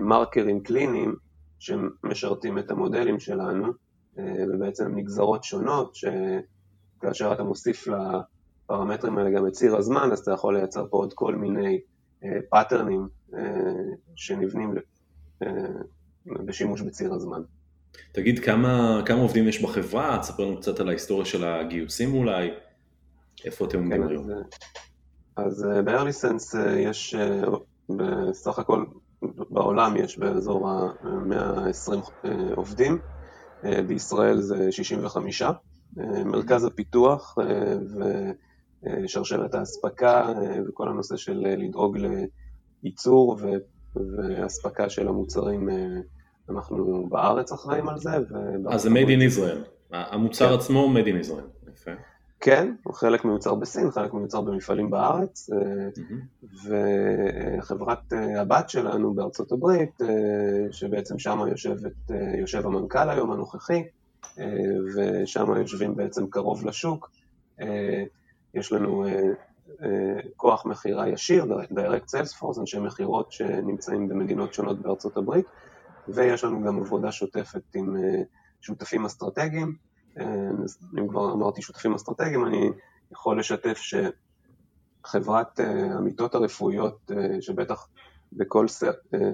מרקרים 0.00 0.60
קליניים 0.60 1.14
שמשרתים 1.58 2.58
את 2.58 2.70
המודלים 2.70 3.20
שלנו, 3.20 3.66
ובעצם 4.16 4.96
נגזרות 4.96 5.44
שונות, 5.44 5.94
שכאשר 5.94 7.32
אתה 7.32 7.42
מוסיף 7.42 7.88
לפרמטרים 7.88 9.18
האלה 9.18 9.30
גם 9.30 9.46
את 9.46 9.52
ציר 9.52 9.76
הזמן, 9.76 10.08
אז 10.12 10.18
אתה 10.18 10.32
יכול 10.32 10.56
לייצר 10.56 10.86
פה 10.90 10.96
עוד 10.96 11.12
כל 11.14 11.34
מיני 11.34 11.80
patterns 12.50 13.08
שנבנים 14.16 14.74
בשימוש 16.26 16.80
בציר 16.80 17.14
הזמן. 17.14 17.42
תגיד, 18.12 18.38
כמה, 18.38 19.02
כמה 19.06 19.20
עובדים 19.20 19.48
יש 19.48 19.62
בחברה? 19.62 20.18
תספר 20.18 20.44
לנו 20.44 20.56
קצת 20.56 20.80
על 20.80 20.88
ההיסטוריה 20.88 21.24
של 21.24 21.44
הגיוסים 21.44 22.14
אולי, 22.14 22.50
איפה 23.44 23.64
אתם 23.64 23.78
עומדים 23.78 24.02
כן, 24.02 24.08
היום? 24.08 24.28
אז 25.36 25.66
ב-early 25.84 26.24
sense 26.24 26.58
יש 26.68 27.14
בסך 27.88 28.58
הכל 28.58 28.84
בעולם 29.50 29.96
יש 29.96 30.18
באזור 30.18 30.68
ה-120 30.68 32.26
עובדים, 32.56 32.98
בישראל 33.62 34.40
זה 34.40 34.72
65. 34.72 35.42
מרכז 36.24 36.64
הפיתוח 36.64 37.38
ושרשרת 39.04 39.54
האספקה 39.54 40.32
וכל 40.68 40.88
הנושא 40.88 41.16
של 41.16 41.44
לדאוג 41.58 41.98
לייצור 42.82 43.38
ואספקה 43.94 44.90
של 44.90 45.08
המוצרים, 45.08 45.68
אנחנו 46.50 47.06
בארץ 47.08 47.52
אחראים 47.52 47.88
על 47.88 47.98
זה. 47.98 48.10
אז 48.70 48.82
זה 48.82 48.88
made 48.88 49.08
in 49.08 49.32
Israel, 49.32 49.68
המוצר 49.90 50.48
כן. 50.48 50.54
עצמו 50.54 50.94
made 50.94 51.06
in 51.06 51.26
Israel, 51.26 51.70
יפה. 51.72 51.90
כן, 52.40 52.74
חלק 52.92 53.24
מיוצר 53.24 53.54
בסין, 53.54 53.90
חלק 53.90 54.14
מיוצר 54.14 54.40
במפעלים 54.40 54.90
בארץ, 54.90 55.50
mm-hmm. 55.50 56.46
וחברת 57.58 58.12
אה, 58.12 58.40
הבת 58.40 58.68
שלנו 58.70 59.14
בארצות 59.14 59.52
הברית, 59.52 60.02
אה, 60.02 60.72
שבעצם 60.72 61.18
שם 61.18 61.38
יושבת, 61.50 61.92
יושב 62.40 62.66
המנכ"ל 62.66 63.10
היום 63.10 63.32
הנוכחי, 63.32 63.84
ושם 64.94 65.56
יושבים 65.56 65.96
בעצם 65.96 66.26
קרוב 66.26 66.66
לשוק, 66.66 67.10
יש 68.54 68.72
לנו 68.72 69.04
כוח 70.36 70.66
מכירה 70.66 71.08
ישיר, 71.08 71.44
direct 71.44 72.10
sales 72.10 72.40
force, 72.40 72.60
אנשי 72.60 72.78
מכירות 72.78 73.32
שנמצאים 73.32 74.08
במדינות 74.08 74.54
שונות 74.54 74.82
בארצות 74.82 75.16
הברית, 75.16 75.46
ויש 76.08 76.44
לנו 76.44 76.62
גם 76.62 76.80
עבודה 76.80 77.12
שוטפת 77.12 77.62
עם 77.74 77.96
שותפים 78.60 79.04
אסטרטגיים, 79.04 79.87
אם 80.98 81.08
כבר 81.08 81.32
אמרתי 81.32 81.62
שותפים 81.62 81.94
אסטרטגיים, 81.94 82.46
אני 82.46 82.70
יכול 83.12 83.38
לשתף 83.38 83.80
שחברת 85.04 85.60
המיטות 85.98 86.34
הרפואיות, 86.34 87.10
שבטח 87.40 87.88
בכל 88.32 88.66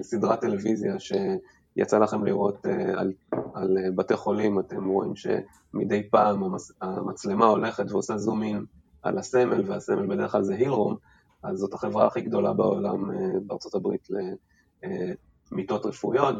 סדרת 0.01 0.41
טלוויזיה 0.41 0.95
שיצא 0.99 1.97
לכם 1.97 2.25
לראות 2.25 2.65
על, 2.97 3.13
על 3.53 3.77
בתי 3.95 4.15
חולים, 4.15 4.59
אתם 4.59 4.85
רואים 4.85 5.13
שמדי 5.15 6.09
פעם 6.09 6.43
המצלמה 6.81 7.45
הולכת 7.45 7.91
ועושה 7.91 8.17
זום 8.17 8.43
אין 8.43 8.65
על 9.01 9.17
הסמל, 9.17 9.63
והסמל 9.65 10.15
בדרך 10.15 10.31
כלל 10.31 10.43
זה 10.43 10.55
הילרום, 10.55 10.95
אז 11.43 11.57
זאת 11.57 11.73
החברה 11.73 12.07
הכי 12.07 12.21
גדולה 12.21 12.53
בעולם 12.53 13.11
בארצות 13.47 13.75
הברית 13.75 14.07
למיטות 15.51 15.85
רפואיות, 15.85 16.35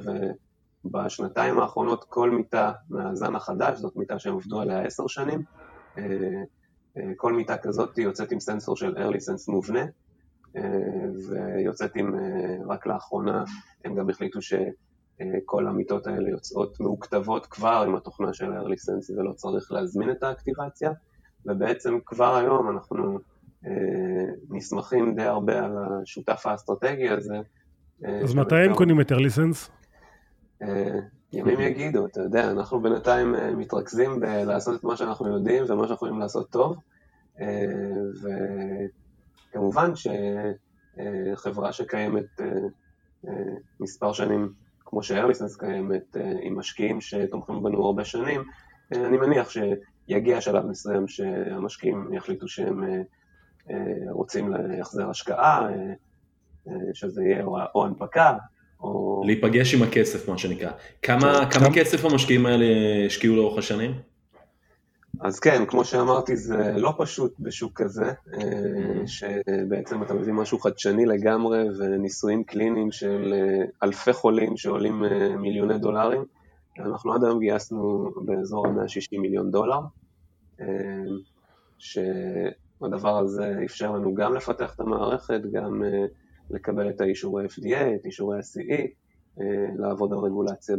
בשנתיים 0.92 1.60
האחרונות 1.60 2.04
כל 2.10 2.32
מיטה 2.32 2.72
מהזן 2.90 3.36
החדש, 3.36 3.80
זאת 3.80 3.96
מיטה 3.96 4.20
שהם 4.20 4.36
עבדו 4.36 4.62
עליה 4.62 4.82
עשר 4.82 5.08
שנים, 5.08 5.44
אה, 5.98 6.04
אה, 6.98 7.12
כל 7.16 7.34
מיטה 7.34 7.58
כזאת 7.58 7.98
יוצאת 7.98 8.32
עם 8.32 8.40
סנסור 8.40 8.76
של 8.76 8.98
early 8.98 9.18
sense 9.18 9.52
מובנה, 9.52 9.86
אה, 10.58 10.62
ויוצאת 11.30 11.92
עם, 11.96 12.16
רק 12.68 12.88
לאחרונה 12.88 13.44
הם 13.86 13.96
גם 13.96 14.10
החליטו 14.10 14.40
שכל 14.42 15.68
המיטות 15.68 16.08
האלה 16.08 16.30
יוצאות 16.30 16.80
מאוכתבות 16.80 17.46
כבר 17.46 17.84
עם 17.88 17.96
התוכנה 17.96 18.34
של 18.34 18.46
early 18.46 18.76
sense 18.90 19.18
ולא 19.18 19.32
צריך 19.32 19.72
להזמין 19.72 20.12
את 20.12 20.24
האקטיבציה, 20.24 20.92
ובעצם 21.46 21.98
כבר 22.06 22.36
היום 22.36 22.70
אנחנו 22.70 23.20
נסמכים 24.50 25.16
די 25.16 25.24
הרבה 25.24 25.66
על 25.66 25.72
השותף 25.78 26.42
האסטרטגי 26.46 27.10
הזה. 27.10 27.36
אז 28.24 28.36
מתי 28.36 28.56
הם 28.56 28.74
קונים 28.74 29.02
את 29.02 29.12
early 29.12 29.38
sense? 29.38 29.75
אה, 30.62 31.00
ימים 31.34 31.60
יגידו, 31.60 32.06
אתה 32.06 32.22
יודע, 32.22 32.52
אנחנו 32.52 32.82
בינתיים 32.82 33.36
אה, 33.36 33.56
מתרכזים 33.56 34.20
בלעשות 34.20 34.80
את 34.80 34.84
מה 34.84 34.98
שאנחנו 34.98 35.28
יודעים 35.28 35.64
ומה 35.64 35.68
שאנחנו 35.68 35.94
יכולים 35.94 36.20
לעשות 36.20 36.50
טוב, 36.50 36.78
אה, 37.40 37.66
וכמובן 39.52 39.92
שחברה 41.36 41.72
שקיימת 41.72 42.42
מספר 43.80 44.14
שנים, 44.14 44.54
כמו 44.86 45.04
שארליסנס 45.04 45.56
קיימת, 45.56 46.18
עם 46.42 46.60
משקיעים 46.60 47.02
שתומכים 47.02 47.64
בנו 47.64 47.86
הרבה 47.86 48.06
שנים, 48.06 48.44
אני 48.92 49.18
מניח 49.18 49.50
שיגיע 49.50 50.42
שלב 50.42 50.66
מסוים 50.66 51.08
שהמשקיעים 51.08 52.14
יחליטו 52.14 52.48
שהם 52.48 52.84
רוצים 54.10 54.50
להחזר 54.54 55.10
השקעה, 55.10 55.68
שזה 56.94 57.24
יהיה 57.24 57.44
או 57.76 57.86
הנפקה, 57.86 58.38
או... 58.80 59.24
להיפגש 59.26 59.74
עם 59.74 59.84
הכסף, 59.84 60.30
מה 60.30 60.38
שנקרא. 60.38 60.72
כמה, 61.02 61.50
כמה 61.52 61.74
כסף 61.74 62.06
המשקיעים 62.06 62.46
האלה 62.46 62.66
השקיעו 63.06 63.36
לאורך 63.36 63.58
השנים? 63.58 63.92
אז 65.22 65.40
כן, 65.40 65.66
כמו 65.68 65.86
שאמרתי, 65.86 66.36
זה 66.36 66.72
לא 66.78 66.94
פשוט 66.98 67.34
בשוק 67.40 67.82
כזה, 67.82 68.12
אה, 68.34 69.08
שבעצם 69.08 70.04
אתה 70.04 70.14
מביא 70.14 70.34
משהו 70.34 70.60
חדשני 70.60 71.06
לגמרי 71.06 71.64
וניסויים 71.80 72.44
קליניים 72.44 72.92
של 72.92 73.34
אה, 73.34 73.66
אלפי 73.84 74.14
חולים 74.14 74.58
שעולים 74.58 75.04
אה, 75.04 75.36
מיליוני 75.36 75.78
דולרים. 75.78 76.26
אנחנו 76.80 77.14
עד 77.14 77.24
היום 77.24 77.40
גייסנו 77.40 78.12
באזור 78.26 78.68
ה-160 78.68 79.20
מיליון 79.20 79.52
דולר, 79.52 79.80
שהדבר 81.78 83.18
הזה 83.18 83.60
אפשר 83.66 83.92
לנו 83.92 84.16
גם 84.16 84.36
לפתח 84.36 84.76
את 84.76 84.80
המערכת, 84.80 85.42
גם 85.52 85.84
לקבל 86.50 86.90
את 86.90 87.02
האישורי 87.02 87.46
FDA, 87.46 87.96
את 87.96 88.06
אישורי 88.06 88.38
ה-CE, 88.38 88.88
אה, 89.42 89.66
לעבוד 89.76 90.14
על 90.14 90.20
רגולציה 90.20 90.76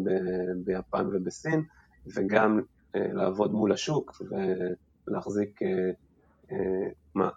ביפן 0.64 1.06
ובסין, 1.12 1.62
וגם 2.16 2.60
אה, 2.96 3.06
לעבוד 3.12 3.52
מול 3.52 3.72
השוק 3.72 4.22
ולהחזיק 5.08 5.60
אה, 5.62 5.90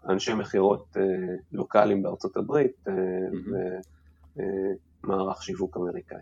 אנשי 0.09 0.33
מכירות 0.33 0.97
לוקאליים 1.51 2.03
בארצות 2.03 2.37
הברית 2.37 2.85
ומערך 5.03 5.43
שיווק 5.43 5.77
אמריקאי. 5.77 6.17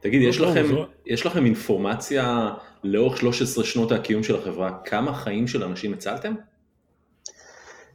תגיד, 0.00 0.22
יש 0.22 0.40
לכם, 0.40 0.64
יש 1.06 1.26
לכם 1.26 1.44
אינפורמציה 1.44 2.54
לאורך 2.84 3.16
13 3.16 3.64
שנות 3.64 3.92
הקיום 3.92 4.22
של 4.22 4.36
החברה, 4.36 4.78
כמה 4.84 5.14
חיים 5.14 5.46
של 5.46 5.64
אנשים 5.64 5.92
הצלתם? 5.92 6.34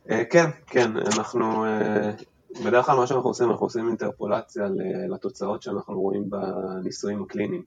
כן, 0.07 0.49
כן, 0.67 0.91
אנחנו 0.97 1.65
בדרך 2.65 2.85
כלל 2.85 2.95
מה 2.95 3.07
שאנחנו 3.07 3.29
עושים, 3.29 3.51
אנחנו 3.51 3.65
עושים 3.65 3.87
אינטרפולציה 3.87 4.67
לתוצאות 5.09 5.61
שאנחנו 5.61 6.01
רואים 6.01 6.29
בניסויים 6.29 7.23
הקליניים. 7.23 7.63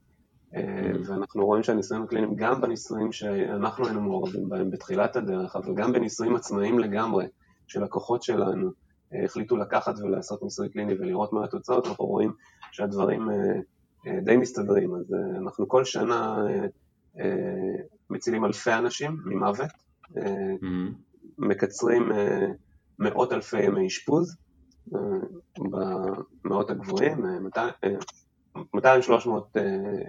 אה, 0.54 0.92
ואנחנו 1.06 1.46
רואים 1.46 1.62
שהניסויים 1.62 2.02
הקליניים, 2.02 2.34
גם 2.36 2.60
בניסויים 2.60 3.12
שאנחנו 3.12 3.86
היינו 3.86 4.00
מעורבים 4.00 4.48
בהם 4.48 4.70
בתחילת 4.70 5.16
הדרך, 5.16 5.56
אבל 5.56 5.74
גם 5.74 5.92
בניסויים 5.92 6.36
עצמאיים 6.36 6.78
לגמרי, 6.78 7.26
שלקוחות 7.66 8.22
שלנו 8.22 8.70
אה, 9.14 9.24
החליטו 9.24 9.56
לקחת 9.56 9.94
ולעשות 9.98 10.42
ניסוי 10.42 10.68
קליני 10.68 10.94
ולראות 10.94 11.32
מה 11.32 11.44
התוצאות, 11.44 11.86
אנחנו 11.86 12.04
רואים 12.04 12.32
שהדברים 12.72 13.30
אה, 13.30 14.20
די 14.24 14.36
מסתדרים. 14.36 14.94
אז 14.94 15.14
אנחנו 15.38 15.68
כל 15.68 15.84
שנה 15.84 16.36
מצילים 18.10 18.44
אלפי 18.44 18.72
אנשים 18.72 19.16
ממוות, 19.24 19.70
מקצרים 21.38 22.12
מאות 22.98 23.32
אלפי 23.32 23.62
ימי 23.62 23.86
אשפוז, 23.86 24.36
במאות 25.58 26.70
הגבוהים, 26.70 27.24
200-300 28.56 28.78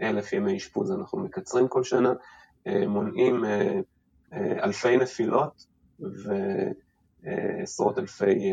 אלף 0.02 0.34
ימי 0.34 0.58
אשפוז 0.58 0.92
אנחנו 0.92 1.20
מקצרים 1.20 1.68
כל 1.68 1.84
שנה, 1.84 2.14
מונעים 2.88 3.44
אלפי 4.34 4.98
נפילות 4.98 5.66
ועשרות 7.24 7.98
אלפי, 7.98 8.52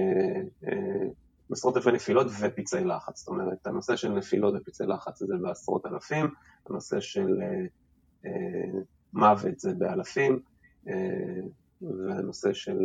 עשרות 1.51 1.77
אלפי 1.77 1.93
נפילות 1.93 2.27
ופצעי 2.41 2.85
לחץ, 2.85 3.19
זאת 3.19 3.29
אומרת 3.29 3.67
הנושא 3.67 3.97
של 3.97 4.13
נפילות 4.13 4.55
ופצעי 4.57 4.87
לחץ 4.87 5.19
זה 5.19 5.35
בעשרות 5.43 5.87
אלפים, 5.87 6.27
הנושא 6.67 7.01
של 7.01 7.41
מוות 9.13 9.59
זה 9.61 9.75
באלפים 9.75 10.41
והנושא 11.81 12.53
של 12.53 12.79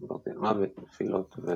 דיברתי 0.00 0.30
על 0.30 0.38
מוות, 0.38 0.68
נפילות 0.82 1.36
ו... 1.38 1.52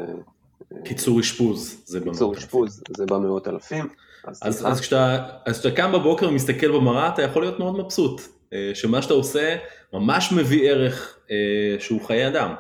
קיצור 0.85 1.21
אשפוז, 1.21 1.83
זה 1.85 2.01
במאות 2.01 2.14
קיצור 2.14 2.35
אשפוז, 2.35 2.83
זה 2.97 3.07
במאות 3.07 3.49
אלפים. 3.49 3.88
אז, 4.25 4.41
אז, 4.43 4.67
אז, 4.67 4.81
כשאתה, 4.81 5.27
אז 5.47 5.61
כשאתה 5.61 5.77
קם 5.77 5.93
בבוקר 5.93 6.29
ומסתכל 6.29 6.73
במראה, 6.73 7.09
אתה 7.09 7.23
יכול 7.23 7.43
להיות 7.43 7.59
מאוד 7.59 7.79
מבסוט, 7.79 8.21
אה, 8.53 8.71
שמה 8.75 9.03
שאתה 9.03 9.14
עושה 9.14 9.57
ממש 9.93 10.33
מביא 10.33 10.71
ערך 10.71 11.19
אה, 11.31 11.81
שהוא 11.81 12.01
חיי 12.07 12.29
אדם. 12.29 12.55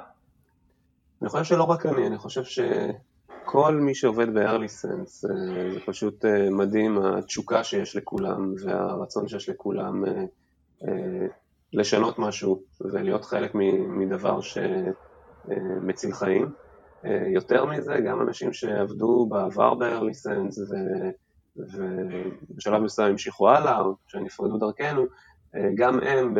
אני 1.22 1.28
חושב 1.28 1.44
שלא 1.44 1.62
רק 1.64 1.86
אני, 1.86 2.06
אני 2.06 2.18
חושב 2.18 2.42
שכל 2.44 3.74
מי 3.74 3.94
שעובד 3.94 4.34
ב-early 4.34 4.84
sense, 4.84 5.30
אה, 5.30 5.72
זה 5.72 5.80
פשוט 5.86 6.24
מדהים 6.50 6.98
התשוקה 6.98 7.64
שיש 7.64 7.96
לכולם 7.96 8.54
והרצון 8.64 9.28
שיש 9.28 9.48
לכולם 9.48 10.04
לשנות 11.72 12.18
משהו 12.18 12.62
ולהיות 12.80 13.24
חלק 13.24 13.54
מדבר 13.88 14.40
שמציל 15.48 16.12
חיים. 16.12 16.52
יותר 17.34 17.64
מזה, 17.64 17.94
גם 18.06 18.20
אנשים 18.20 18.52
שעבדו 18.52 19.26
בעבר 19.30 19.74
ב-early 19.74 20.12
sense 20.26 20.74
ובשלב 21.56 22.82
מסוים 22.82 23.10
המשיכו 23.10 23.48
הלאה, 23.48 23.80
או 23.80 23.94
שנפרדו 24.06 24.58
דרכנו, 24.58 25.06
גם 25.74 26.00
הם, 26.02 26.34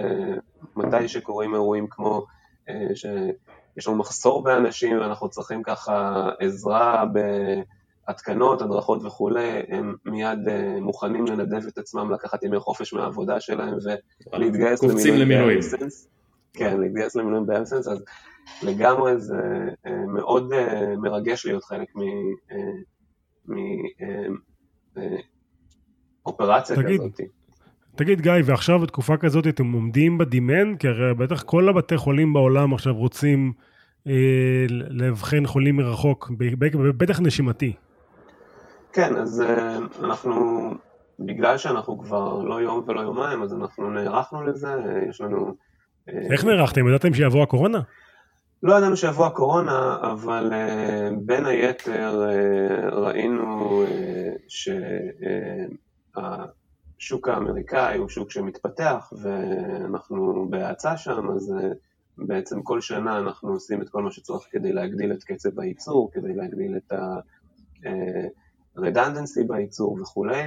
מתי 0.76 1.08
שקורים 1.08 1.54
אירועים 1.54 1.86
כמו 1.90 2.26
שיש 2.94 3.88
לנו 3.88 3.96
מחסור 3.96 4.42
באנשים 4.42 5.00
ואנחנו 5.00 5.28
צריכים 5.28 5.62
ככה 5.62 6.28
עזרה 6.40 7.04
בהתקנות, 8.06 8.62
הדרכות 8.62 9.04
וכולי, 9.04 9.62
הם 9.68 9.94
מיד 10.04 10.48
אה, 10.48 10.80
מוכנים 10.80 11.26
לנדב 11.26 11.66
את 11.66 11.78
עצמם, 11.78 12.10
לקחת 12.12 12.42
ימי 12.42 12.58
חופש 12.58 12.92
מהעבודה 12.92 13.40
שלהם 13.40 13.74
ולהתגייס 14.32 14.82
למילואים 14.82 15.28
באמסנס. 15.28 16.08
כן, 16.52 16.80
להתגייס 16.80 17.16
למילואים 17.16 17.46
באמסנס, 17.46 17.88
אז 17.88 18.04
לגמרי 18.62 19.18
זה 19.18 19.34
אה, 19.86 20.06
מאוד 20.06 20.52
אה, 20.52 20.96
מרגש 20.96 21.46
להיות 21.46 21.64
חלק 21.64 21.88
מאופרציה 26.24 26.76
כזאת. 26.76 27.20
תגיד 27.96 28.20
גיא, 28.20 28.32
ועכשיו 28.44 28.78
בתקופה 28.78 29.16
כזאת 29.16 29.46
אתם 29.46 29.72
עומדים 29.72 30.18
בדימן? 30.18 30.76
כי 30.76 30.88
הרי 30.88 31.14
בטח 31.14 31.42
כל 31.42 31.68
הבתי 31.68 31.96
חולים 31.96 32.32
בעולם 32.32 32.74
עכשיו 32.74 32.94
רוצים 32.94 33.52
אה, 34.06 34.66
לאבחן 34.68 35.46
חולים 35.46 35.76
מרחוק, 35.76 36.30
בטח 36.96 37.20
נשימתי. 37.20 37.72
כן, 38.92 39.16
אז 39.16 39.40
אה, 39.40 39.78
אנחנו, 40.04 40.70
בגלל 41.18 41.58
שאנחנו 41.58 41.98
כבר 41.98 42.42
לא 42.42 42.60
יום 42.60 42.84
ולא 42.86 43.00
יומיים, 43.00 43.42
אז 43.42 43.54
אנחנו 43.54 43.90
נערכנו 43.90 44.42
לזה, 44.42 44.74
אה, 44.74 45.08
יש 45.08 45.20
לנו... 45.20 45.54
אה, 46.08 46.32
איך 46.32 46.44
נערכתם? 46.44 46.88
ידעתם 46.88 47.14
שיבוא 47.14 47.42
הקורונה? 47.42 47.80
לא 48.62 48.74
ידענו 48.74 48.96
שיבוא 48.96 49.26
הקורונה, 49.26 49.98
אבל 50.02 50.52
uh, 50.52 50.54
בין 51.20 51.46
היתר 51.46 52.24
uh, 52.24 52.26
ראינו 52.94 53.84
uh, 53.84 53.88
שהשוק 56.98 57.28
האמריקאי 57.28 57.98
הוא 57.98 58.08
שוק 58.08 58.30
שמתפתח 58.30 59.12
ואנחנו 59.22 60.46
בהאצה 60.50 60.96
שם, 60.96 61.30
אז 61.30 61.54
בעצם 62.18 62.62
כל 62.62 62.80
שנה 62.80 63.18
אנחנו 63.18 63.52
עושים 63.52 63.82
את 63.82 63.88
כל 63.88 64.02
מה 64.02 64.10
שצריך 64.10 64.42
כדי 64.50 64.72
להגדיל 64.72 65.12
את 65.12 65.24
קצב 65.24 65.60
הייצור, 65.60 66.10
כדי 66.12 66.34
להגדיל 66.34 66.76
את 66.76 66.92
ה-redundancy 66.92 69.42
בייצור 69.48 69.98
וכולי, 70.00 70.42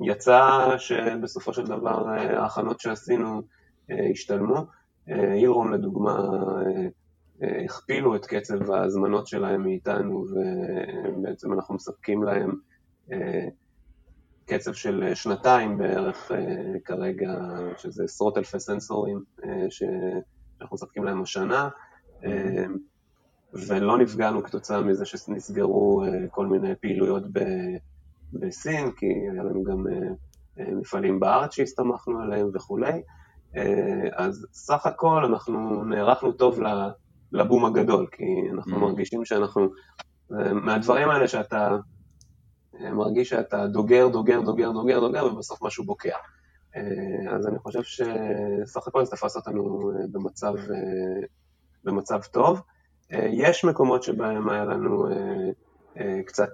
ויצא 0.00 0.58
שבסופו 0.78 1.52
של 1.52 1.66
דבר 1.66 2.08
ההכנות 2.08 2.80
שעשינו 2.80 3.42
השתלמו. 4.10 4.66
אילרון 5.08 5.72
לדוגמה 5.72 6.10
אה, 6.10 6.88
אה, 7.42 7.64
הכפילו 7.64 8.16
את 8.16 8.26
קצב 8.26 8.70
ההזמנות 8.70 9.26
שלהם 9.26 9.62
מאיתנו 9.62 10.24
ובעצם 10.30 11.52
אנחנו 11.52 11.74
מספקים 11.74 12.22
להם 12.22 12.52
אה, 13.12 13.48
קצב 14.46 14.72
של 14.72 15.14
שנתיים 15.14 15.78
בערך 15.78 16.30
כרגע, 16.84 17.34
שזה 17.76 18.04
עשרות 18.04 18.38
אלפי 18.38 18.60
סנסורים 18.60 19.24
שאנחנו 19.70 20.74
מספקים 20.74 21.04
להם 21.04 21.22
השנה 21.22 21.68
ולא 23.52 23.98
נפגענו 23.98 24.42
כתוצאה 24.42 24.80
מזה 24.80 25.04
שנסגרו 25.04 26.04
כל 26.30 26.46
מיני 26.46 26.74
פעילויות 26.80 27.22
בסין, 28.32 28.90
כי 28.96 29.06
היה 29.06 29.42
לנו 29.42 29.64
גם 29.64 29.86
מפעלים 30.56 31.20
בארץ 31.20 31.54
שהסתמכנו 31.54 32.20
עליהם 32.20 32.50
וכולי. 32.54 33.02
אה, 33.56 34.08
אז 34.12 34.46
סך 34.52 34.86
הכל 34.86 35.24
אנחנו 35.24 35.84
נערכנו 35.84 36.32
טוב 36.32 36.60
לבום 37.32 37.64
הגדול, 37.64 38.06
כי 38.12 38.24
אנחנו 38.52 38.76
mm. 38.76 38.80
מרגישים 38.80 39.24
שאנחנו, 39.24 39.68
מהדברים 40.52 41.10
האלה 41.10 41.28
שאתה 41.28 41.76
אה, 42.80 42.90
מרגיש 42.92 43.28
שאתה 43.28 43.66
דוגר, 43.66 44.08
דוגר, 44.08 44.40
דוגר, 44.40 44.72
דוגר, 44.72 45.00
דוגר, 45.00 45.24
ובסוף 45.26 45.62
משהו 45.62 45.84
בוקע. 45.84 46.16
אה, 46.76 46.82
אז 47.36 47.46
אני 47.46 47.58
חושב 47.58 47.82
שסך 47.82 48.88
הכל 48.88 49.04
זה 49.04 49.10
תפס 49.10 49.36
אותנו 49.36 49.92
במצב, 50.12 50.54
במצב 51.84 52.20
טוב. 52.22 52.60
יש 53.10 53.64
מקומות 53.64 54.02
שבהם 54.02 54.48
היה 54.48 54.64
לנו 54.64 55.06
קצת 56.26 56.50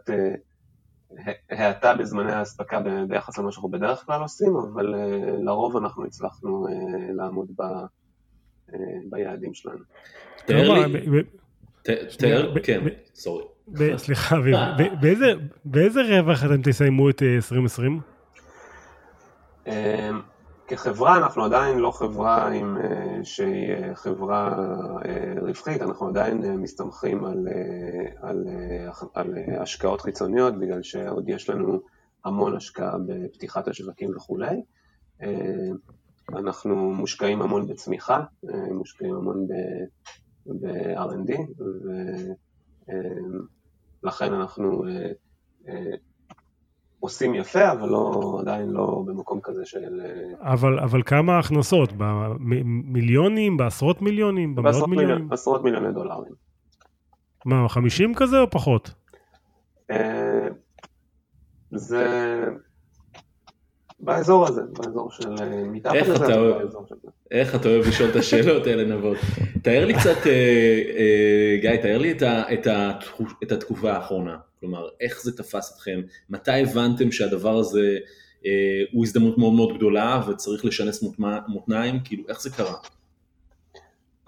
האטה 1.51 1.95
בזמני 1.95 2.33
האספקה 2.33 2.81
ביחס 3.09 3.39
למה 3.39 3.53
שאנחנו 3.53 3.69
בדרך 3.69 4.07
כלל 4.07 4.21
עושים, 4.21 4.57
אבל 4.57 4.95
אה, 4.95 5.33
לרוב 5.43 5.77
אנחנו 5.77 6.05
הצלחנו 6.05 6.67
אה, 6.67 6.73
לעמוד 7.13 7.51
ב, 7.57 7.63
אה, 7.63 8.79
ביעדים 9.11 9.55
שלנו. 9.55 9.85
תאר 10.47 10.73
לי, 10.87 11.23
תאר, 12.19 12.55
כן, 12.63 12.81
סורי. 13.15 13.45
סליחה, 13.97 14.37
באיזה 15.65 16.01
רווח 16.03 16.45
אתם 16.45 16.63
תסיימו 16.63 17.11
את 17.11 17.23
2020? 17.23 18.01
כחברה 20.71 21.17
אנחנו 21.17 21.45
עדיין 21.45 21.79
לא 21.79 21.91
חברה 21.91 22.49
עם, 22.49 22.77
אה, 22.77 23.25
שהיא 23.25 23.73
אה, 23.73 23.95
חברה 23.95 24.59
אה, 25.05 25.35
רווחית, 25.41 25.83
אנחנו 25.83 26.09
עדיין 26.09 26.57
מסתמכים 26.57 27.25
על, 27.25 27.49
על, 28.23 28.45
על 29.15 29.35
השקעות 29.61 30.01
חיצוניות 30.01 30.59
בגלל 30.59 30.83
שעוד 30.83 31.29
יש 31.29 31.51
לנו 31.51 31.81
המון 32.25 32.57
השקעה 32.57 32.99
בפתיחת 33.07 33.69
השווקים 33.69 34.17
וכולי. 34.17 34.63
אנחנו 36.29 36.93
מושקעים 36.93 37.43
המון 37.43 37.67
בצמיחה, 37.67 38.25
מושקעים 38.73 39.15
המון 39.15 39.47
ב-R&D 40.47 41.33
ולכן 44.03 44.33
אנחנו 44.33 44.85
עושים 47.01 47.35
יפה, 47.35 47.73
אבל 47.73 47.89
לא, 47.89 48.37
עדיין 48.41 48.71
לא 48.71 49.03
במקום 49.07 49.41
כזה 49.43 49.65
של... 49.65 50.01
אה, 50.05 50.53
אבל, 50.53 50.79
אבל 50.79 51.03
כמה 51.03 51.39
הכנסות? 51.39 51.93
במיליונים? 51.93 53.57
בעשרות 53.57 54.03
מיליונים? 54.03 54.55
במאות 54.55 54.89
מיליונים? 54.89 55.15
מיליון, 55.15 55.33
עשרות 55.33 55.65
מיליוני 55.65 55.93
דולרים. 55.93 56.33
מה, 57.47 57.69
50 57.69 58.15
כזה 58.15 58.41
או 58.41 58.51
פחות? 58.51 58.91
אה, 59.91 60.49
זה 61.71 62.45
באזור 64.01 64.47
הזה, 64.47 64.63
באזור 64.79 65.11
של 65.11 65.35
אה, 65.41 65.63
מתחת 65.65 65.95
לזה, 65.95 66.27
באזור 66.59 66.87
של 66.89 66.95
זה. 67.03 67.09
איך 67.31 67.55
אתה 67.55 67.69
אוהב 67.69 67.87
לשאול 67.87 68.11
את 68.11 68.17
השאלות 68.17 68.67
האלה 68.67 68.97
נבות. 68.97 69.19
תאר 69.63 69.87
לי 69.87 69.95
קצת, 69.95 70.17
גיא, 71.61 71.77
תאר 71.83 71.99
לי 71.99 72.15
את 73.43 73.53
התקופה 73.53 73.93
האחרונה. 73.93 74.37
כלומר, 74.61 74.89
איך 75.01 75.23
זה 75.23 75.37
תפס 75.37 75.75
אתכם? 75.77 76.01
מתי 76.31 76.63
הבנתם 76.63 77.13
שהדבר 77.13 77.57
הזה 77.57 77.99
אה, 78.47 78.83
הוא 78.93 79.05
הזדמנות 79.05 79.39
מאוד 79.39 79.53
מאוד 79.53 79.77
גדולה 79.77 80.23
וצריך 80.29 80.65
לשנס 80.65 81.05
מותניים? 81.49 82.01
כאילו, 82.05 82.25
איך 82.29 82.43
זה 82.43 82.51
קרה? 82.51 82.75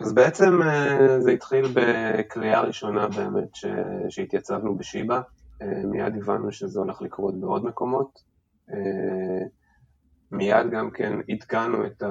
אז 0.03 0.13
בעצם 0.13 0.63
אה, 0.63 1.21
זה 1.21 1.31
התחיל 1.31 1.65
בקריאה 1.75 2.61
ראשונה 2.61 3.09
באמת 3.09 3.55
ש... 3.55 3.67
שהתייצבנו 4.09 4.75
בשיבא. 4.75 5.21
אה, 5.63 5.83
מיד 5.85 6.17
הבנו 6.17 6.53
שזה 6.53 6.81
הולך 6.81 7.03
לקרות 7.03 7.41
בעוד 7.41 7.65
מקומות. 7.65 8.23
אה, 8.71 8.77
מיד 10.33 10.71
גם 10.71 10.91
כן 10.91 11.13
עדכנו 11.29 11.87
את 11.87 12.03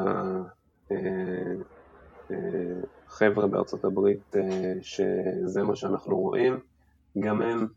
החבר'ה 3.08 3.48
בארצות 3.48 3.86
הברית 3.86 4.36
שזה 4.82 5.64
מה 5.64 5.76
שאנחנו 5.76 6.18
רואים. 6.18 6.60
גם 7.20 7.42
הם 7.42 7.68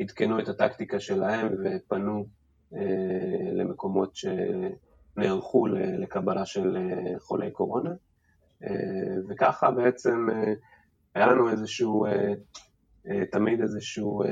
עדכנו 0.00 0.40
את 0.40 0.48
הטקטיקה 0.48 1.00
שלהם 1.00 1.48
ופנו 1.64 2.26
אה, 2.74 3.52
למקומות 3.52 4.16
שנערכו 4.16 5.66
לקבלה 5.98 6.46
של 6.46 6.76
אה, 6.76 7.18
חולי 7.18 7.50
קורונה. 7.50 7.90
אה, 8.64 8.68
וככה 9.28 9.70
בעצם 9.70 10.26
היה 11.14 11.26
לנו 11.26 11.50
איזשהו, 11.50 12.06
תמיד 13.32 13.60
איזשהו 13.60 14.22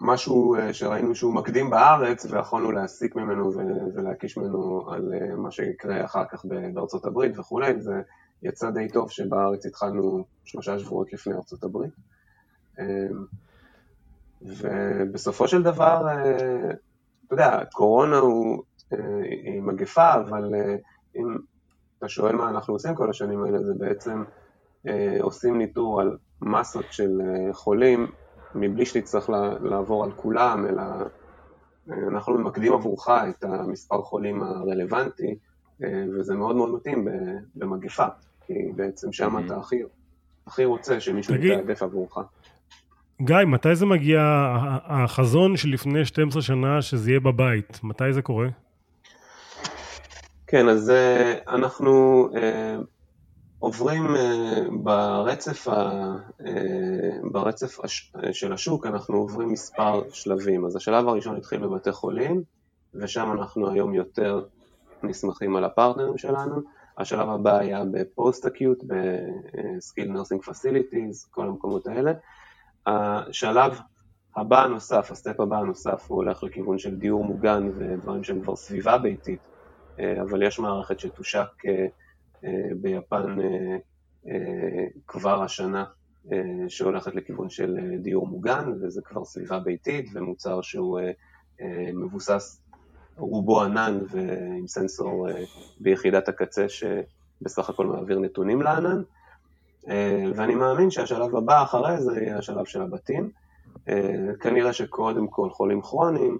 משהו 0.00 0.56
שראינו 0.72 1.14
שהוא 1.14 1.34
מקדים 1.34 1.70
בארץ 1.70 2.24
ויכולנו 2.24 2.72
להסיק 2.72 3.16
ממנו 3.16 3.52
ולהקיש 3.94 4.36
ממנו 4.36 4.90
על 4.90 5.12
מה 5.36 5.50
שיקרה 5.50 6.04
אחר 6.04 6.24
כך 6.30 6.44
בארצות 6.74 7.04
הברית 7.04 7.38
וכולי, 7.38 7.80
זה 7.80 8.02
יצא 8.42 8.70
די 8.70 8.88
טוב 8.88 9.10
שבארץ 9.10 9.66
התחלנו 9.66 10.24
שלושה 10.44 10.78
שבועות 10.78 11.12
לפני 11.12 11.34
ארצות 11.34 11.64
הברית. 11.64 11.92
ובסופו 14.42 15.48
של 15.48 15.62
דבר, 15.62 16.06
אתה 17.26 17.34
יודע, 17.34 17.64
קורונה 17.72 18.18
הוא, 18.18 18.62
היא 19.44 19.62
מגפה, 19.62 20.14
אבל 20.14 20.54
אם 21.16 21.36
אתה 21.98 22.08
שואל 22.08 22.36
מה 22.36 22.48
אנחנו 22.48 22.74
עושים 22.74 22.94
כל 22.94 23.10
השנים 23.10 23.44
האלה, 23.44 23.62
זה 23.62 23.72
בעצם 23.78 24.24
עושים 25.20 25.58
ניטור 25.58 26.00
על 26.00 26.16
מסות 26.42 26.84
של 26.90 27.20
חולים 27.52 28.06
מבלי 28.54 28.86
שתצטרך 28.86 29.30
לעבור 29.62 30.04
על 30.04 30.12
כולם, 30.12 30.66
אלא 30.66 30.82
אנחנו 31.88 32.38
ממקדים 32.38 32.72
עבורך 32.72 33.08
את 33.08 33.44
המספר 33.44 34.02
חולים 34.02 34.42
הרלוונטי, 34.42 35.38
וזה 36.18 36.34
מאוד 36.34 36.56
מאוד 36.56 36.74
מתאים 36.74 37.08
במגפה, 37.54 38.06
כי 38.46 38.72
בעצם 38.76 39.12
שם 39.12 39.46
אתה 39.46 39.56
הכי, 39.56 39.82
הכי 40.46 40.64
רוצה 40.64 41.00
שמישהו 41.00 41.34
יתעדף 41.34 41.82
עבורך. 41.82 42.18
גיא, 43.22 43.36
מתי 43.46 43.74
זה 43.74 43.86
מגיע, 43.86 44.20
החזון 44.84 45.56
של 45.56 45.68
לפני 45.68 46.04
12 46.04 46.42
שנה 46.42 46.82
שזה 46.82 47.10
יהיה 47.10 47.20
בבית, 47.20 47.80
מתי 47.82 48.12
זה 48.12 48.22
קורה? 48.22 48.48
כן, 50.46 50.68
אז 50.68 50.92
אנחנו 51.48 52.28
עוברים 53.58 54.06
ברצף, 54.82 55.68
ה, 55.68 55.90
ברצף 57.32 57.78
של 58.32 58.52
השוק, 58.52 58.86
אנחנו 58.86 59.16
עוברים 59.16 59.48
מספר 59.48 60.02
שלבים. 60.12 60.64
אז 60.64 60.76
השלב 60.76 61.08
הראשון 61.08 61.36
התחיל 61.36 61.58
בבתי 61.58 61.92
חולים, 61.92 62.42
ושם 62.94 63.32
אנחנו 63.32 63.70
היום 63.70 63.94
יותר 63.94 64.44
נסמכים 65.02 65.56
על 65.56 65.64
הפרטנרים 65.64 66.18
שלנו. 66.18 66.60
השלב 66.98 67.28
הבא 67.28 67.58
היה 67.58 67.82
ב 67.92 68.46
post-acute, 68.46 68.84
ב 68.86 69.02
skilled 69.02 70.12
nursing 70.12 70.42
facilities, 70.42 71.26
כל 71.30 71.46
המקומות 71.46 71.86
האלה. 71.86 72.12
השלב 72.86 73.80
הבא 74.36 74.64
הנוסף, 74.64 75.08
ה 75.10 75.16
step 75.16 75.40
הבא 75.40 75.56
הנוסף, 75.58 76.04
הוא 76.08 76.16
הולך 76.16 76.42
לכיוון 76.42 76.78
של 76.78 76.96
דיור 76.96 77.24
מוגן 77.24 77.68
ודברים 77.78 78.24
שהם 78.24 78.42
כבר 78.42 78.56
סביבה 78.56 78.98
ביתית, 78.98 79.40
אבל 79.98 80.42
יש 80.42 80.58
מערכת 80.58 81.00
שתושק 81.00 81.48
ביפן 82.80 83.36
כבר 85.06 85.42
השנה 85.42 85.84
שהולכת 86.68 87.14
לכיוון 87.14 87.50
של 87.50 87.76
דיור 88.02 88.26
מוגן, 88.26 88.72
וזה 88.80 89.02
כבר 89.02 89.24
סביבה 89.24 89.58
ביתית 89.58 90.10
ומוצר 90.14 90.60
שהוא 90.60 91.00
מבוסס 91.94 92.62
רובו 93.16 93.62
ענן 93.62 93.98
ועם 94.10 94.66
סנסור 94.66 95.28
ביחידת 95.80 96.28
הקצה 96.28 96.66
שבסך 96.68 97.70
הכל 97.70 97.86
מעביר 97.86 98.18
נתונים 98.18 98.62
לענן. 98.62 99.02
ואני 100.36 100.54
מאמין 100.54 100.90
שהשלב 100.90 101.36
הבא 101.36 101.62
אחרי 101.62 102.00
זה 102.00 102.20
יהיה 102.20 102.38
השלב 102.38 102.64
של 102.64 102.82
הבתים. 102.82 103.30
כנראה 104.40 104.72
שקודם 104.72 105.28
כל 105.28 105.50
חולים 105.50 105.82
כרוניים, 105.82 106.38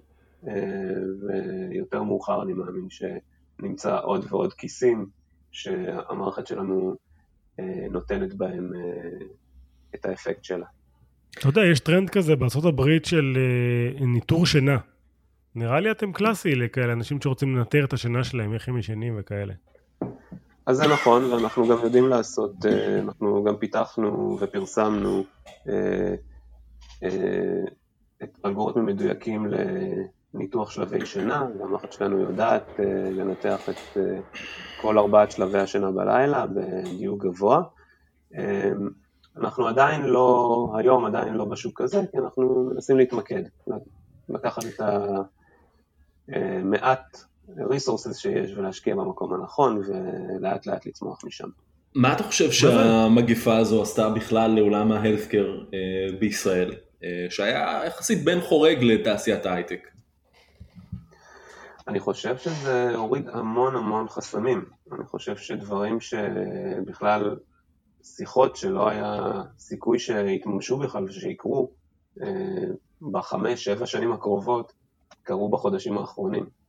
ויותר 1.22 2.02
מאוחר 2.02 2.42
אני 2.42 2.52
מאמין 2.52 2.88
שנמצא 2.90 3.98
עוד 4.02 4.26
ועוד 4.30 4.52
כיסים 4.52 5.06
שהמערכת 5.52 6.46
שלנו 6.46 6.96
נותנת 7.90 8.34
בהם 8.34 8.72
את 9.94 10.06
האפקט 10.06 10.44
שלה. 10.44 10.66
אתה 11.38 11.48
יודע, 11.48 11.64
יש 11.64 11.80
טרנד 11.80 12.10
כזה 12.10 12.36
בארה"ב 12.36 12.82
של 13.02 13.38
ניטור 14.00 14.46
שינה. 14.46 14.78
נראה 15.54 15.80
לי 15.80 15.90
אתם 15.90 16.12
קלאסי 16.12 16.54
לכאלה 16.54 16.92
אנשים 16.92 17.20
שרוצים 17.20 17.56
לנטר 17.56 17.84
את 17.84 17.92
השינה 17.92 18.24
שלהם, 18.24 18.54
איך 18.54 18.68
הם 18.68 18.78
ישנים 18.78 19.14
וכאלה. 19.18 19.54
אז 20.66 20.76
זה 20.76 20.88
נכון, 20.88 21.24
ואנחנו 21.24 21.68
גם 21.68 21.76
יודעים 21.84 22.08
לעשות, 22.08 22.52
אנחנו 23.02 23.44
גם 23.44 23.56
פיתחנו 23.56 24.38
ופרסמנו 24.40 25.24
את 28.22 28.38
אלגוריתמים 28.44 28.86
מדויקים 28.86 29.46
לניתוח 30.34 30.70
שלבי 30.70 31.06
שינה, 31.06 31.46
והמערכת 31.58 31.92
שלנו 31.92 32.20
יודעת 32.20 32.66
לנתח 33.10 33.68
את 33.68 33.98
כל 34.80 34.98
ארבעת 34.98 35.30
שלבי 35.30 35.58
השינה 35.58 35.90
בלילה 35.90 36.46
בדיוק 36.46 37.24
גבוה. 37.24 37.62
אנחנו 39.36 39.66
עדיין 39.66 40.02
לא, 40.02 40.72
היום 40.78 41.04
עדיין 41.04 41.34
לא 41.34 41.44
בשוק 41.44 41.80
הזה, 41.80 42.02
כי 42.10 42.18
אנחנו 42.18 42.70
מנסים 42.74 42.96
להתמקד, 42.96 43.42
לקחת 44.28 44.62
את 44.64 44.80
המעט 46.28 47.29
resources 47.58 48.14
שיש 48.14 48.52
ולהשקיע 48.56 48.94
במקום 48.94 49.34
הנכון 49.34 49.82
ולאט 49.86 50.66
לאט 50.66 50.86
לצמוח 50.86 51.24
משם. 51.24 51.48
מה 51.94 52.12
אתה 52.12 52.22
חושב 52.22 52.50
שהמגפה 52.50 53.56
הזו 53.56 53.82
עשתה 53.82 54.08
בכלל 54.08 54.50
לעולם 54.50 54.92
ההלסקר 54.92 55.60
בישראל, 56.18 56.74
שהיה 57.30 57.82
יחסית 57.86 58.24
בן 58.24 58.40
חורג 58.40 58.78
לתעשיית 58.82 59.46
ההייטק? 59.46 59.88
אני 61.88 62.00
חושב 62.00 62.36
שזה 62.38 62.96
הוריד 62.96 63.28
המון 63.28 63.76
המון 63.76 64.08
חסמים. 64.08 64.64
אני 64.92 65.04
חושב 65.04 65.36
שדברים 65.36 66.00
שבכלל, 66.00 67.36
שיחות 68.02 68.56
שלא 68.56 68.88
היה 68.88 69.42
סיכוי 69.58 69.98
שיתממשו 69.98 70.78
בכלל 70.78 71.04
ושיקרו 71.04 71.70
בחמש, 73.12 73.64
שבע 73.64 73.86
שנים 73.86 74.12
הקרובות, 74.12 74.72
קרו 75.22 75.48
בחודשים 75.48 75.98
האחרונים. 75.98 76.59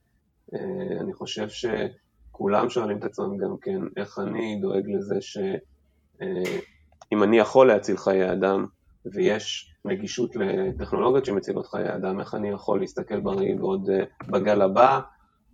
אני 1.02 1.14
חושב 1.14 1.48
שכולם 1.50 2.70
שואלים 2.70 2.98
את 2.98 3.04
עצמם 3.04 3.38
גם 3.38 3.56
כן, 3.62 3.80
איך 3.98 4.20
אני 4.20 4.60
דואג 4.62 4.84
לזה 4.88 5.16
שאם 5.22 7.24
אני 7.24 7.38
יכול 7.38 7.68
להציל 7.68 7.98
חיי 7.98 8.32
אדם, 8.32 8.66
ויש 9.14 9.74
נגישות 9.86 10.36
לטכנולוגיות 10.36 11.26
שמצילות 11.26 11.68
חיי 11.68 11.96
אדם, 11.96 12.20
איך 12.20 12.36
אני 12.36 12.50
יכול 12.50 12.80
להסתכל 12.80 13.20
בראי 13.20 13.56
בעוד 13.56 13.90
בגל 14.28 14.62
הבא, 14.62 15.00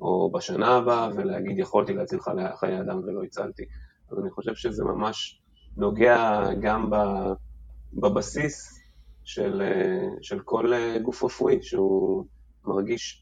או 0.01 0.31
בשנה 0.31 0.75
הבאה, 0.75 1.10
ולהגיד 1.15 1.60
יכולתי 1.60 1.93
להציל 1.93 2.19
חיי 2.55 2.81
אדם 2.81 2.99
ולא 2.99 3.23
הצלתי. 3.23 3.63
אז 4.12 4.19
אני 4.19 4.31
חושב 4.31 4.55
שזה 4.55 4.83
ממש 4.83 5.41
נוגע 5.77 6.43
גם 6.62 6.89
בבסיס 7.93 8.79
של, 9.23 9.62
של 10.21 10.39
כל 10.39 10.71
גוף 11.03 11.23
רפואי, 11.23 11.62
שהוא 11.62 12.25
מרגיש 12.65 13.21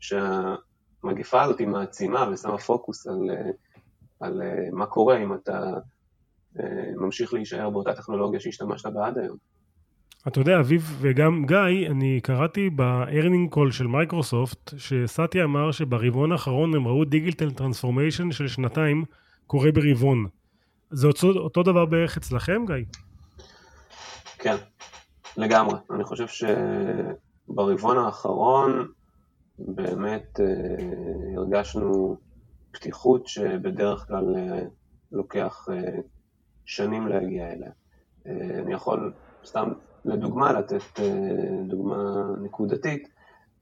שהמגפה 1.06 1.44
הזאת 1.44 1.60
היא 1.60 1.68
מעצימה 1.68 2.30
ושמה 2.32 2.58
פוקוס 2.58 3.08
על, 3.08 3.30
על 4.20 4.41
מה 4.72 4.86
קורה 4.86 5.18
אם 5.18 5.34
אתה 5.34 5.63
ממשיך 6.96 7.34
להישאר 7.34 7.70
באותה 7.70 7.94
טכנולוגיה 7.94 8.39
שהשתמשת 8.39 8.86
בה 8.86 9.08
עד 9.08 9.18
היום. 9.18 9.38
אתה 10.28 10.39
יודע, 10.39 10.60
אביב 10.60 10.98
וגם 11.02 11.46
גיא, 11.46 11.89
אני 11.89 12.20
קראתי 12.22 12.70
ב-earning 12.70 13.56
call 13.56 13.72
של 13.72 13.88
מייקרוסופט, 13.88 14.74
שסאטיה 14.78 15.43
אמר 15.44 15.72
שברבעון 15.72 16.32
האחרון 16.32 16.76
הם 16.76 16.88
ראו 16.88 17.06
digital 17.06 17.51
transformation 17.51 18.32
של 18.32 18.48
שנתיים 18.48 19.06
קורה 19.48 19.72
ברבעון. 19.72 20.26
זה 20.91 21.08
אותו, 21.08 21.28
אותו 21.28 21.63
דבר 21.63 21.86
בערך 21.86 22.18
אצלכם, 22.18 22.65
גיא? 22.68 22.76
כן, 24.38 24.56
לגמרי. 25.38 25.76
אני 25.91 26.04
חושב 26.04 26.26
שברבעון 27.48 27.98
האחרון 27.98 28.88
באמת 29.60 30.39
אה, 30.39 31.36
הרגשנו 31.36 32.18
פתיחות 32.72 33.28
שבדרך 33.28 34.08
כלל 34.08 34.36
אה, 34.36 34.62
לוקח 35.12 35.68
אה, 35.72 36.00
שנים 36.65 37.08
להגיע 37.08 37.52
אליה. 37.52 37.72
אני 38.63 38.74
יכול 38.74 39.13
סתם 39.46 39.72
לדוגמה, 40.06 40.54
לתת 40.54 41.00
דוגמה 41.68 42.24
נקודתית, 42.41 43.08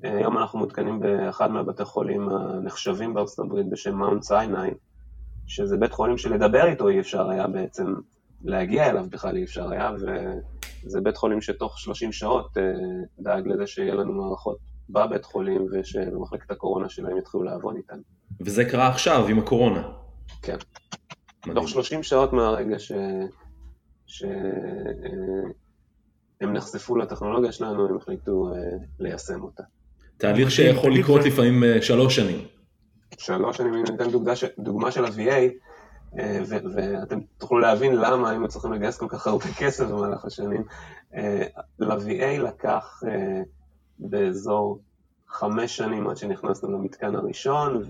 היום 0.03 0.37
אנחנו 0.37 0.59
מותקנים 0.59 0.99
באחד 0.99 1.51
מהבתי 1.51 1.85
חולים 1.85 2.29
הנחשבים 2.29 3.13
בארצות 3.13 3.45
הברית 3.45 3.69
בשם 3.69 3.95
מאונט 3.95 4.23
סיני, 4.23 4.69
שזה 5.47 5.77
בית 5.77 5.91
חולים 5.93 6.17
שלדבר 6.17 6.65
איתו 6.65 6.87
אי 6.87 6.99
אפשר 6.99 7.29
היה 7.29 7.47
בעצם 7.47 7.93
להגיע 8.43 8.89
אליו 8.89 9.05
בכלל 9.09 9.35
אי 9.35 9.43
אפשר 9.43 9.71
היה, 9.71 9.91
וזה 10.85 11.01
בית 11.01 11.17
חולים 11.17 11.41
שתוך 11.41 11.79
30 11.79 12.11
שעות 12.11 12.57
דאג 13.19 13.47
לזה 13.47 13.67
שיהיה 13.67 13.95
לנו 13.95 14.13
מערכות 14.13 14.57
בבית 14.89 15.25
חולים 15.25 15.67
ושבמחלקת 15.71 16.51
הקורונה 16.51 16.89
שלהם 16.89 17.17
יתחילו 17.17 17.43
לעבוד 17.43 17.75
איתנו. 17.75 18.01
וזה 18.41 18.65
קרה 18.65 18.87
עכשיו 18.87 19.27
עם 19.27 19.39
הקורונה. 19.39 19.89
כן. 20.41 20.57
מדהים. 21.45 21.55
תוך 21.55 21.69
30 21.69 22.03
שעות 22.03 22.33
מהרגע 22.33 22.79
ש... 22.79 22.91
ש... 24.07 24.23
הם 26.41 26.53
נחשפו 26.53 26.95
לטכנולוגיה 26.95 27.51
שלנו, 27.51 27.89
הם 27.89 27.97
החליטו 27.97 28.51
uh, 28.53 28.85
ליישם 28.99 29.43
אותה. 29.43 29.63
תהליך 30.17 30.51
שיכול 30.51 30.93
לקרות 30.95 31.21
לפעמים 31.25 31.63
uh, 31.63 31.81
שלוש 31.81 32.15
שנים. 32.15 32.45
שלוש 33.17 33.57
שנים, 33.57 33.73
אני 33.73 33.83
אתן 33.95 34.11
דוגמה, 34.11 34.33
דוגמה 34.59 34.91
של 34.91 35.05
ה-VA, 35.05 35.53
ואתם 36.75 37.19
תוכלו 37.37 37.59
להבין 37.59 37.95
למה 37.95 38.29
היינו 38.29 38.47
צריכים 38.47 38.73
לגייס 38.73 38.97
כל 38.97 39.07
כך 39.09 39.27
הרבה 39.27 39.45
כסף 39.57 39.85
במהלך 39.85 40.25
השנים. 40.25 40.63
ל-VA 41.79 42.39
לקח 42.39 43.03
באזור 44.09 44.79
חמש 45.27 45.77
שנים 45.77 46.07
עד 46.07 46.17
שנכנסנו 46.17 46.71
למתקן 46.71 47.15
הראשון, 47.15 47.83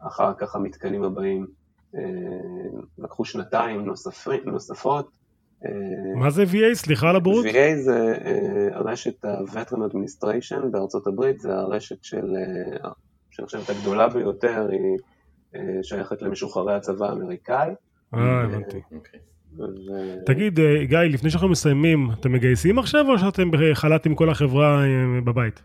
ואחר 0.00 0.34
כך 0.38 0.54
המתקנים 0.56 1.04
הבאים 1.04 1.46
אה, 1.94 2.00
לקחו 2.98 3.24
שנתיים 3.24 3.84
נוספים, 3.84 4.40
נוספות. 4.44 5.10
אה, 5.64 5.70
מה 6.16 6.30
זה 6.30 6.42
VA? 6.42 6.74
סליחה 6.74 7.10
על 7.10 7.16
הבורות? 7.16 7.46
VA 7.46 7.76
זה 7.76 8.18
הרשת 8.72 9.24
ה-Veteran 9.24 9.92
Administration 9.92 10.66
בארצות 10.70 11.06
הברית, 11.06 11.40
זה 11.40 11.54
הרשת 11.54 12.04
של, 12.04 12.34
שאני 13.30 13.46
חושבת 13.46 13.70
הגדולה 13.70 14.08
ביותר, 14.08 14.68
היא 14.70 14.98
שייכת 15.82 16.22
למשוחררי 16.22 16.74
הצבא 16.74 17.08
האמריקאי. 17.08 17.74
אה, 18.14 18.42
הבנתי. 18.44 18.80
אוקיי. 19.58 20.16
תגיד, 20.26 20.60
גיא, 20.82 20.98
לפני 20.98 21.30
שאנחנו 21.30 21.48
מסיימים, 21.48 22.10
אתם 22.20 22.32
מגייסים 22.32 22.78
עכשיו 22.78 23.10
או 23.10 23.18
שאתם 23.18 23.50
בחל"ת 23.50 24.06
עם 24.06 24.14
כל 24.14 24.30
החברה 24.30 24.82
בבית? 25.24 25.62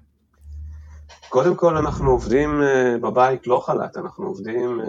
קודם 1.29 1.55
כל 1.55 1.77
אנחנו 1.77 2.11
עובדים 2.11 2.61
אה, 2.61 2.95
בבית 3.01 3.47
לא 3.47 3.59
חל"ת, 3.59 3.97
אנחנו 3.97 4.25
עובדים 4.25 4.81
אה, 4.81 4.85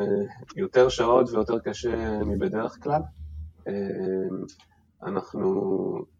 יותר 0.57 0.89
שעות 0.89 1.31
ויותר 1.31 1.59
קשה 1.59 2.25
מבדרך 2.25 2.79
כלל. 2.83 3.01
אה, 3.69 3.73
אנחנו 5.03 6.17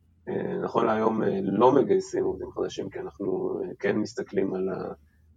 נכון 0.63 0.87
להיום 0.87 1.23
לא 1.43 1.73
מגייסים 1.73 2.25
עובדים 2.25 2.51
חדשים 2.51 2.91
כי 2.91 2.99
אנחנו 2.99 3.61
כן 3.79 3.97
מסתכלים 3.97 4.55
על 4.55 4.69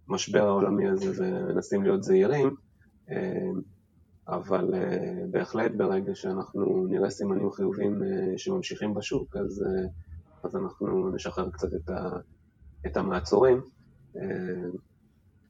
המשבר 0.08 0.46
העולמי 0.46 0.88
הזה 0.88 1.22
ומנסים 1.22 1.82
להיות 1.82 2.02
זהירים, 2.02 2.54
אבל 4.30 4.74
בהחלט 5.30 5.72
ברגע 5.76 6.14
שאנחנו 6.14 6.86
נראה 6.90 7.10
סימנים 7.10 7.50
חיובים 7.50 8.02
שממשיכים 8.36 8.94
בשוק 8.94 9.36
אז, 9.36 9.64
אז 10.42 10.56
אנחנו 10.56 11.10
נשחרר 11.14 11.50
קצת 11.50 11.68
את 12.86 12.96
המעצורים. 12.96 13.60
אה, 14.16 14.22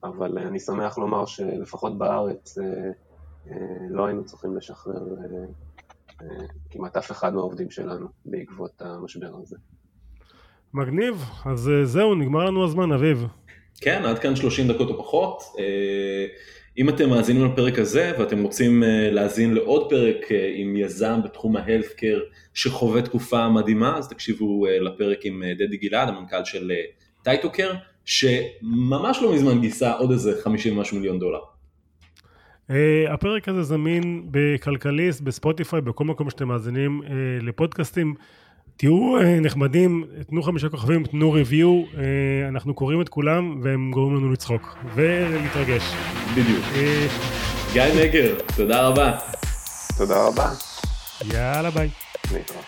אבל 0.05 0.39
אני 0.39 0.61
שמח 0.61 0.99
לומר 0.99 1.27
שלפחות 1.27 1.99
בארץ 1.99 2.59
אה, 2.59 2.65
אה, 3.47 3.57
לא 3.91 4.07
היינו 4.07 4.25
צריכים 4.25 4.57
לשחרר 4.57 5.05
כמעט 6.71 6.97
אף 6.97 7.11
אחד 7.11 7.35
מהעובדים 7.35 7.71
שלנו 7.71 8.07
בעקבות 8.25 8.83
המשבר 8.83 9.37
הזה. 9.43 9.57
מגניב, 10.75 11.25
אז 11.45 11.71
זהו, 11.85 12.15
נגמר 12.15 12.45
לנו 12.45 12.65
הזמן, 12.65 12.93
אביב. 12.93 13.27
כן, 13.81 14.05
עד 14.05 14.19
כאן 14.19 14.37
30 14.37 14.69
דקות 14.69 14.91
או 14.91 14.99
פחות. 14.99 15.43
אם 16.79 16.89
אתם 16.89 17.11
מאזינים 17.11 17.45
לפרק 17.45 17.79
הזה 17.79 18.13
ואתם 18.19 18.43
רוצים 18.43 18.83
להאזין 18.87 19.55
לעוד 19.55 19.91
פרק 19.91 20.29
עם 20.55 20.77
יזם 20.77 21.21
בתחום 21.25 21.57
ההלפקר 21.57 22.21
שחווה 22.55 23.03
תקופה 23.03 23.49
מדהימה, 23.49 23.99
אז 23.99 24.09
תקשיבו 24.09 24.67
לפרק 24.81 25.19
עם 25.25 25.43
דדי 25.59 25.77
גלעד, 25.77 26.09
המנכ"ל 26.09 26.45
של 26.45 26.73
טייטוקר. 27.23 27.73
שממש 28.05 29.19
לא 29.23 29.35
מזמן 29.35 29.61
גייסה 29.61 29.93
עוד 29.93 30.11
איזה 30.11 30.43
50 30.43 30.77
משהו 30.77 30.97
מיליון 30.97 31.19
דולר. 31.19 31.39
הפרק 33.09 33.49
הזה 33.49 33.63
זמין 33.63 34.27
בכלכליסט, 34.31 35.21
בספוטיפיי, 35.21 35.81
בכל 35.81 36.05
מקום 36.05 36.31
שאתם 36.31 36.49
מאזינים 36.49 37.03
לפודקאסטים. 37.43 38.15
תהיו 38.81 39.19
uh, 39.21 39.23
נחמדים, 39.41 40.05
תנו 40.27 40.43
חמישה 40.43 40.69
כוכבים, 40.69 41.05
תנו 41.05 41.33
ריוויו, 41.33 41.83
uh, 41.93 41.97
אנחנו 42.49 42.75
קוראים 42.75 43.01
את 43.01 43.09
כולם 43.09 43.61
והם 43.63 43.91
גורמים 43.91 44.17
לנו 44.17 44.33
לצחוק 44.33 44.77
ולהתרגש. 44.95 45.83
בדיוק. 46.33 46.65
Uh, 46.75 47.73
גיא 47.73 47.83
נגר, 47.83 48.35
תודה 48.57 48.87
רבה. 48.87 49.19
תודה 49.99 50.27
רבה. 50.27 50.51
יאללה 51.33 51.71
ביי. 51.71 51.89
להתראות. 52.33 52.65